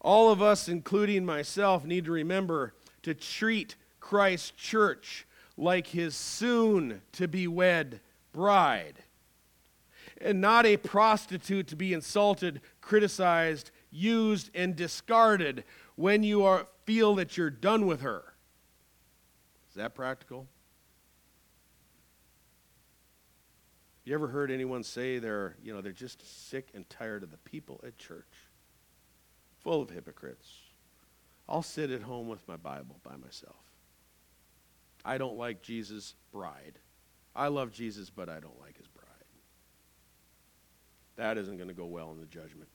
All 0.00 0.30
of 0.30 0.40
us, 0.40 0.68
including 0.68 1.26
myself, 1.26 1.84
need 1.84 2.04
to 2.04 2.12
remember 2.12 2.74
to 3.02 3.14
treat 3.14 3.74
Christ's 4.00 4.52
church 4.52 5.26
like 5.58 5.88
his 5.88 6.14
soon 6.14 7.02
to 7.12 7.26
be 7.26 7.48
wed 7.48 8.00
bride, 8.32 9.02
and 10.20 10.40
not 10.40 10.64
a 10.64 10.76
prostitute 10.76 11.66
to 11.66 11.76
be 11.76 11.92
insulted, 11.92 12.60
criticized, 12.80 13.72
used, 13.90 14.50
and 14.54 14.76
discarded 14.76 15.64
when 15.96 16.22
you 16.22 16.44
are, 16.44 16.66
feel 16.84 17.16
that 17.16 17.36
you're 17.36 17.50
done 17.50 17.86
with 17.86 18.00
her. 18.02 18.22
Is 19.70 19.74
that 19.74 19.94
practical? 19.94 20.46
You 24.04 24.14
ever 24.14 24.28
heard 24.28 24.50
anyone 24.50 24.84
say 24.84 25.18
they're, 25.18 25.56
you 25.62 25.74
know, 25.74 25.80
they're 25.80 25.92
just 25.92 26.48
sick 26.48 26.68
and 26.72 26.88
tired 26.88 27.22
of 27.22 27.30
the 27.30 27.36
people 27.38 27.80
at 27.84 27.98
church? 27.98 28.32
Full 29.64 29.82
of 29.82 29.90
hypocrites. 29.90 30.48
I'll 31.48 31.62
sit 31.62 31.90
at 31.90 32.02
home 32.02 32.28
with 32.28 32.46
my 32.46 32.56
Bible 32.56 33.00
by 33.02 33.16
myself. 33.16 33.67
I 35.08 35.16
don't 35.16 35.38
like 35.38 35.62
Jesus' 35.62 36.14
bride. 36.32 36.78
I 37.34 37.48
love 37.48 37.72
Jesus, 37.72 38.10
but 38.10 38.28
I 38.28 38.40
don't 38.40 38.60
like 38.60 38.76
his 38.76 38.88
bride. 38.88 39.06
That 41.16 41.38
isn't 41.38 41.56
going 41.56 41.68
to 41.70 41.74
go 41.74 41.86
well 41.86 42.10
in 42.12 42.20
the 42.20 42.26
judgment. 42.26 42.68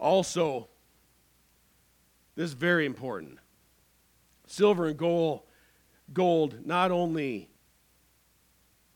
Also, 0.00 0.68
this 2.34 2.46
is 2.46 2.54
very 2.54 2.86
important. 2.86 3.38
Silver 4.46 4.86
and 4.86 4.96
gold, 4.96 5.42
gold 6.14 6.64
not 6.64 6.90
only 6.90 7.50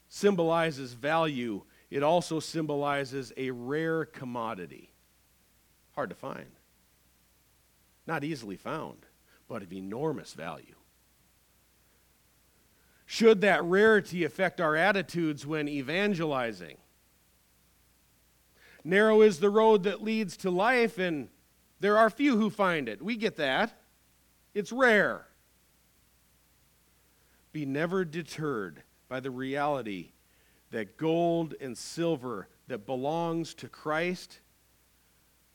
symbolizes 0.09 0.95
value, 0.95 1.61
it 1.91 2.03
also 2.03 2.41
symbolizes 2.41 3.31
a 3.37 3.51
rare 3.51 4.07
commodity. 4.07 4.91
Hard 5.95 6.09
to 6.09 6.17
find. 6.17 6.53
Not 8.07 8.25
easily 8.25 8.57
found, 8.57 9.05
but 9.49 9.63
of 9.63 9.71
enormous 9.71 10.33
value. 10.33 10.77
Should 13.13 13.41
that 13.41 13.65
rarity 13.65 14.23
affect 14.23 14.61
our 14.61 14.77
attitudes 14.77 15.45
when 15.45 15.69
evangelizing? 15.69 16.77
Narrow 18.85 19.23
is 19.23 19.41
the 19.41 19.51
road 19.51 19.83
that 19.83 20.01
leads 20.01 20.37
to 20.37 20.49
life, 20.49 20.97
and 20.97 21.29
there 21.81 21.99
are 21.99 22.09
few 22.09 22.37
who 22.37 22.51
find 22.51 22.89
it. 22.89 23.03
We 23.03 23.17
get 23.17 23.35
that. 23.39 23.73
It's 24.55 24.71
rare. 24.71 25.27
Be 27.51 27.67
never 27.67 28.05
deterred 28.05 28.85
by 29.09 29.19
the 29.19 29.33
reality 29.33 30.13
that 30.71 30.97
gold 30.97 31.57
and 31.61 31.77
silver 31.77 32.47
that 32.69 32.87
belongs 32.87 33.55
to 33.55 33.69
Christ, 33.69 34.39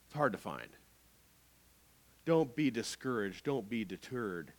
it's 0.08 0.16
hard 0.16 0.34
to 0.34 0.38
find. 0.38 0.68
Don't 2.26 2.53
be 2.53 2.70
discouraged. 2.70 3.45
Don't 3.45 3.70
be 3.70 3.86
deterred. 3.86 4.51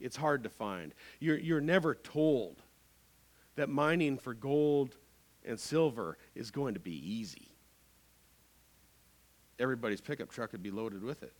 It's 0.00 0.16
hard 0.16 0.42
to 0.44 0.50
find. 0.50 0.92
You're, 1.20 1.38
you're 1.38 1.60
never 1.60 1.94
told 1.94 2.62
that 3.56 3.68
mining 3.68 4.18
for 4.18 4.34
gold 4.34 4.96
and 5.44 5.58
silver 5.58 6.18
is 6.34 6.50
going 6.50 6.74
to 6.74 6.80
be 6.80 6.92
easy 6.92 7.54
everybody's 9.58 10.00
pickup 10.00 10.30
truck 10.30 10.52
would 10.52 10.62
be 10.62 10.70
loaded 10.70 11.02
with 11.02 11.22
it. 11.22 11.32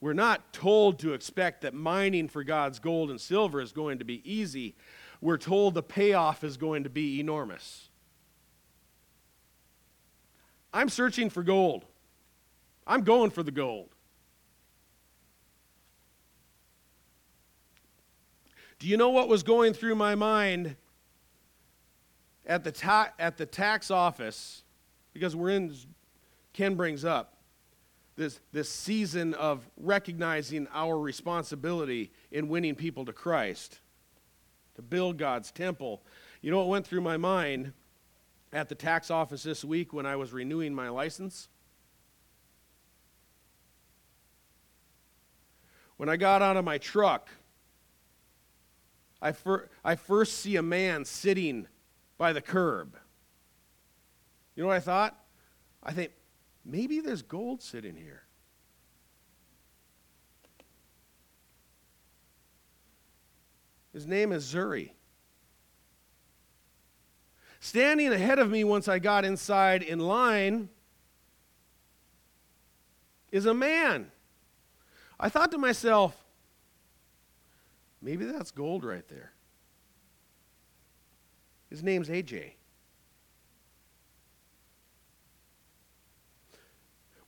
We're 0.00 0.12
not 0.12 0.52
told 0.52 1.00
to 1.00 1.12
expect 1.12 1.62
that 1.62 1.74
mining 1.74 2.28
for 2.28 2.44
God's 2.44 2.78
gold 2.78 3.10
and 3.10 3.20
silver 3.20 3.60
is 3.60 3.72
going 3.72 3.98
to 3.98 4.04
be 4.04 4.22
easy. 4.30 4.76
We're 5.20 5.38
told 5.38 5.74
the 5.74 5.82
payoff 5.82 6.44
is 6.44 6.56
going 6.56 6.84
to 6.84 6.90
be 6.90 7.18
enormous. 7.18 7.88
I'm 10.72 10.88
searching 10.88 11.30
for 11.30 11.42
gold. 11.42 11.84
I'm 12.86 13.02
going 13.02 13.30
for 13.30 13.42
the 13.42 13.50
gold. 13.50 13.88
Do 18.78 18.86
you 18.86 18.96
know 18.96 19.08
what 19.08 19.28
was 19.28 19.42
going 19.42 19.72
through 19.74 19.96
my 19.96 20.14
mind 20.14 20.76
at 22.46 22.64
the, 22.64 22.72
ta- 22.72 23.12
at 23.18 23.36
the 23.36 23.46
tax 23.46 23.90
office 23.90 24.62
because 25.12 25.34
we're 25.34 25.50
in, 25.50 25.74
Ken 26.52 26.76
brings 26.76 27.04
up 27.04 27.34
this, 28.16 28.40
this 28.52 28.68
season 28.68 29.34
of 29.34 29.68
recognizing 29.76 30.68
our 30.72 30.98
responsibility 30.98 32.12
in 32.30 32.48
winning 32.48 32.74
people 32.74 33.04
to 33.04 33.12
Christ, 33.12 33.80
to 34.76 34.82
build 34.82 35.18
God's 35.18 35.50
temple. 35.50 36.02
You 36.40 36.50
know 36.50 36.58
what 36.58 36.68
went 36.68 36.86
through 36.86 37.00
my 37.00 37.16
mind 37.16 37.72
at 38.52 38.68
the 38.68 38.74
tax 38.74 39.10
office 39.10 39.42
this 39.42 39.64
week 39.64 39.92
when 39.92 40.06
I 40.06 40.16
was 40.16 40.32
renewing 40.32 40.74
my 40.74 40.88
license? 40.88 41.48
When 45.96 46.08
I 46.08 46.16
got 46.16 46.42
out 46.42 46.56
of 46.56 46.64
my 46.64 46.78
truck, 46.78 47.28
I, 49.20 49.32
fir- 49.32 49.68
I 49.84 49.96
first 49.96 50.38
see 50.38 50.56
a 50.56 50.62
man 50.62 51.04
sitting 51.04 51.66
by 52.16 52.32
the 52.32 52.40
curb. 52.40 52.96
You 54.54 54.62
know 54.62 54.68
what 54.68 54.76
I 54.76 54.80
thought? 54.80 55.18
I 55.82 55.92
think 55.92 56.12
maybe 56.64 57.00
there's 57.00 57.22
gold 57.22 57.62
sitting 57.62 57.96
here. 57.96 58.22
His 63.92 64.06
name 64.06 64.32
is 64.32 64.44
Zuri. 64.44 64.90
Standing 67.60 68.12
ahead 68.12 68.38
of 68.38 68.50
me 68.50 68.62
once 68.62 68.86
I 68.86 68.98
got 68.98 69.24
inside 69.24 69.82
in 69.82 69.98
line 69.98 70.68
is 73.32 73.46
a 73.46 73.54
man. 73.54 74.12
I 75.18 75.28
thought 75.28 75.50
to 75.50 75.58
myself, 75.58 76.16
maybe 78.00 78.24
that's 78.24 78.50
gold 78.50 78.84
right 78.84 79.06
there. 79.08 79.32
His 81.70 81.82
name's 81.82 82.08
AJ. 82.08 82.52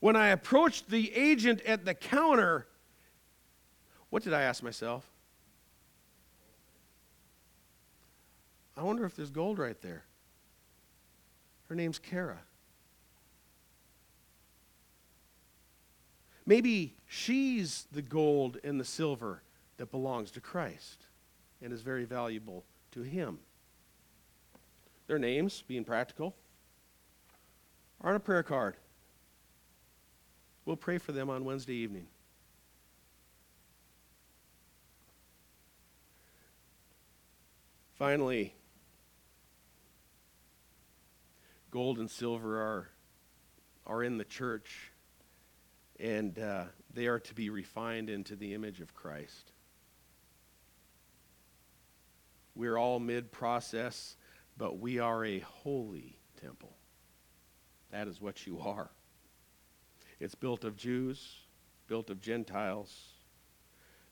When 0.01 0.17
I 0.17 0.29
approached 0.29 0.89
the 0.89 1.15
agent 1.15 1.61
at 1.63 1.85
the 1.85 1.93
counter, 1.93 2.67
what 4.09 4.23
did 4.23 4.33
I 4.33 4.43
ask 4.43 4.63
myself? 4.63 5.05
I 8.77 8.83
wonder 8.83 9.05
if 9.05 9.15
there's 9.15 9.31
gold 9.31 9.59
right 9.59 9.81
there. 9.83 10.05
Her 11.69 11.75
name's 11.75 11.99
Kara. 11.99 12.39
Maybe 16.47 16.97
she's 17.07 17.87
the 17.93 18.03
gold 18.03 18.57
and 18.65 18.81
the 18.81 18.85
silver 18.85 19.43
that 19.81 19.91
belongs 19.91 20.31
to 20.31 20.43
Christ 20.43 21.07
and 21.63 21.73
is 21.73 21.81
very 21.81 22.05
valuable 22.05 22.67
to 22.91 23.01
Him. 23.01 23.39
Their 25.07 25.19
names, 25.19 25.65
being 25.67 25.85
practical, 25.85 26.37
are 28.03 28.11
on 28.11 28.17
a 28.17 28.21
prayer 28.21 28.43
card. 28.43 28.77
We'll 30.67 30.77
pray 30.77 30.99
for 30.99 31.13
them 31.13 31.31
on 31.31 31.47
Wednesday 31.47 31.77
evening. 31.77 32.09
Finally, 37.95 38.53
gold 41.71 41.99
and 41.99 42.11
silver 42.11 42.61
are, 42.61 42.91
are 43.87 44.05
in 44.05 44.19
the 44.19 44.25
church, 44.27 44.93
and 45.99 46.39
uh, 46.39 46.65
they 46.93 47.07
are 47.07 47.19
to 47.19 47.35
be 47.35 47.49
refined 47.49 48.11
into 48.11 48.37
the 48.37 48.53
image 48.53 48.83
of 48.83 48.95
Christ. 48.95 49.53
We're 52.55 52.77
all 52.77 52.99
mid 52.99 53.33
process, 53.33 54.17
but 54.57 54.79
we 54.79 54.99
are 54.99 55.25
a 55.25 55.39
holy 55.41 56.19
temple. 56.41 56.77
That 57.91 58.09
is 58.09 58.21
what 58.21 58.47
you 58.47 58.61
are. 58.61 58.91
It's 60.19 60.35
built 60.35 60.65
of 60.65 60.77
Jews, 60.77 61.41
built 61.87 62.11
of 62.11 62.21
Gentiles, 62.21 63.15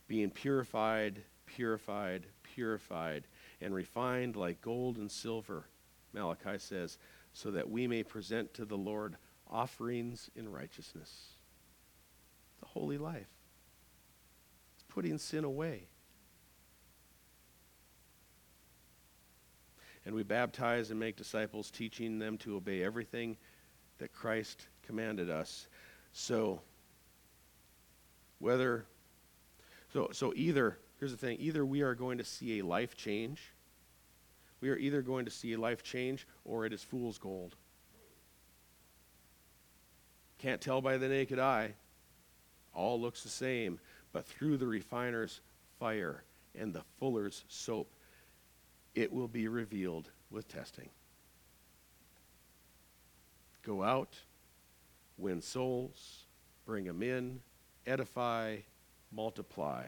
being 0.06 0.30
purified, 0.30 1.22
purified, 1.46 2.26
purified, 2.42 3.24
and 3.60 3.74
refined 3.74 4.36
like 4.36 4.60
gold 4.60 4.96
and 4.96 5.10
silver, 5.10 5.66
Malachi 6.12 6.58
says, 6.58 6.98
so 7.32 7.50
that 7.50 7.68
we 7.68 7.86
may 7.86 8.02
present 8.02 8.54
to 8.54 8.64
the 8.64 8.76
Lord 8.76 9.16
offerings 9.48 10.30
in 10.34 10.50
righteousness. 10.50 11.34
The 12.60 12.66
holy 12.66 12.98
life. 12.98 13.28
It's 14.74 14.84
putting 14.88 15.18
sin 15.18 15.44
away. 15.44 15.88
And 20.08 20.16
we 20.16 20.22
baptize 20.22 20.90
and 20.90 20.98
make 20.98 21.16
disciples, 21.16 21.70
teaching 21.70 22.18
them 22.18 22.38
to 22.38 22.56
obey 22.56 22.82
everything 22.82 23.36
that 23.98 24.10
Christ 24.10 24.66
commanded 24.86 25.28
us. 25.28 25.68
So, 26.12 26.62
whether, 28.38 28.86
so, 29.92 30.08
so 30.12 30.32
either, 30.34 30.78
here's 30.98 31.10
the 31.10 31.18
thing 31.18 31.36
either 31.40 31.62
we 31.66 31.82
are 31.82 31.94
going 31.94 32.16
to 32.16 32.24
see 32.24 32.58
a 32.58 32.64
life 32.64 32.96
change, 32.96 33.52
we 34.62 34.70
are 34.70 34.78
either 34.78 35.02
going 35.02 35.26
to 35.26 35.30
see 35.30 35.52
a 35.52 35.60
life 35.60 35.82
change 35.82 36.26
or 36.46 36.64
it 36.64 36.72
is 36.72 36.82
fool's 36.82 37.18
gold. 37.18 37.54
Can't 40.38 40.62
tell 40.62 40.80
by 40.80 40.96
the 40.96 41.08
naked 41.10 41.38
eye. 41.38 41.74
All 42.72 42.98
looks 42.98 43.24
the 43.24 43.28
same, 43.28 43.78
but 44.14 44.24
through 44.24 44.56
the 44.56 44.66
refiner's 44.66 45.42
fire 45.78 46.22
and 46.58 46.72
the 46.72 46.84
fuller's 46.98 47.44
soap, 47.48 47.92
it 48.98 49.12
will 49.12 49.28
be 49.28 49.46
revealed 49.46 50.10
with 50.28 50.48
testing. 50.48 50.88
Go 53.62 53.84
out, 53.84 54.16
win 55.16 55.40
souls, 55.40 56.24
bring 56.66 56.84
them 56.84 57.00
in, 57.00 57.38
edify, 57.86 58.56
multiply, 59.12 59.84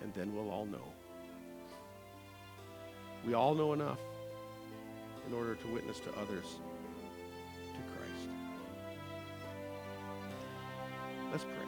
and 0.00 0.14
then 0.14 0.34
we'll 0.34 0.48
all 0.48 0.64
know. 0.64 0.90
We 3.26 3.34
all 3.34 3.54
know 3.54 3.74
enough 3.74 4.00
in 5.28 5.34
order 5.34 5.54
to 5.54 5.66
witness 5.68 6.00
to 6.00 6.10
others 6.12 6.46
to 7.74 7.80
Christ. 7.92 8.30
Let's 11.30 11.44
pray. 11.44 11.65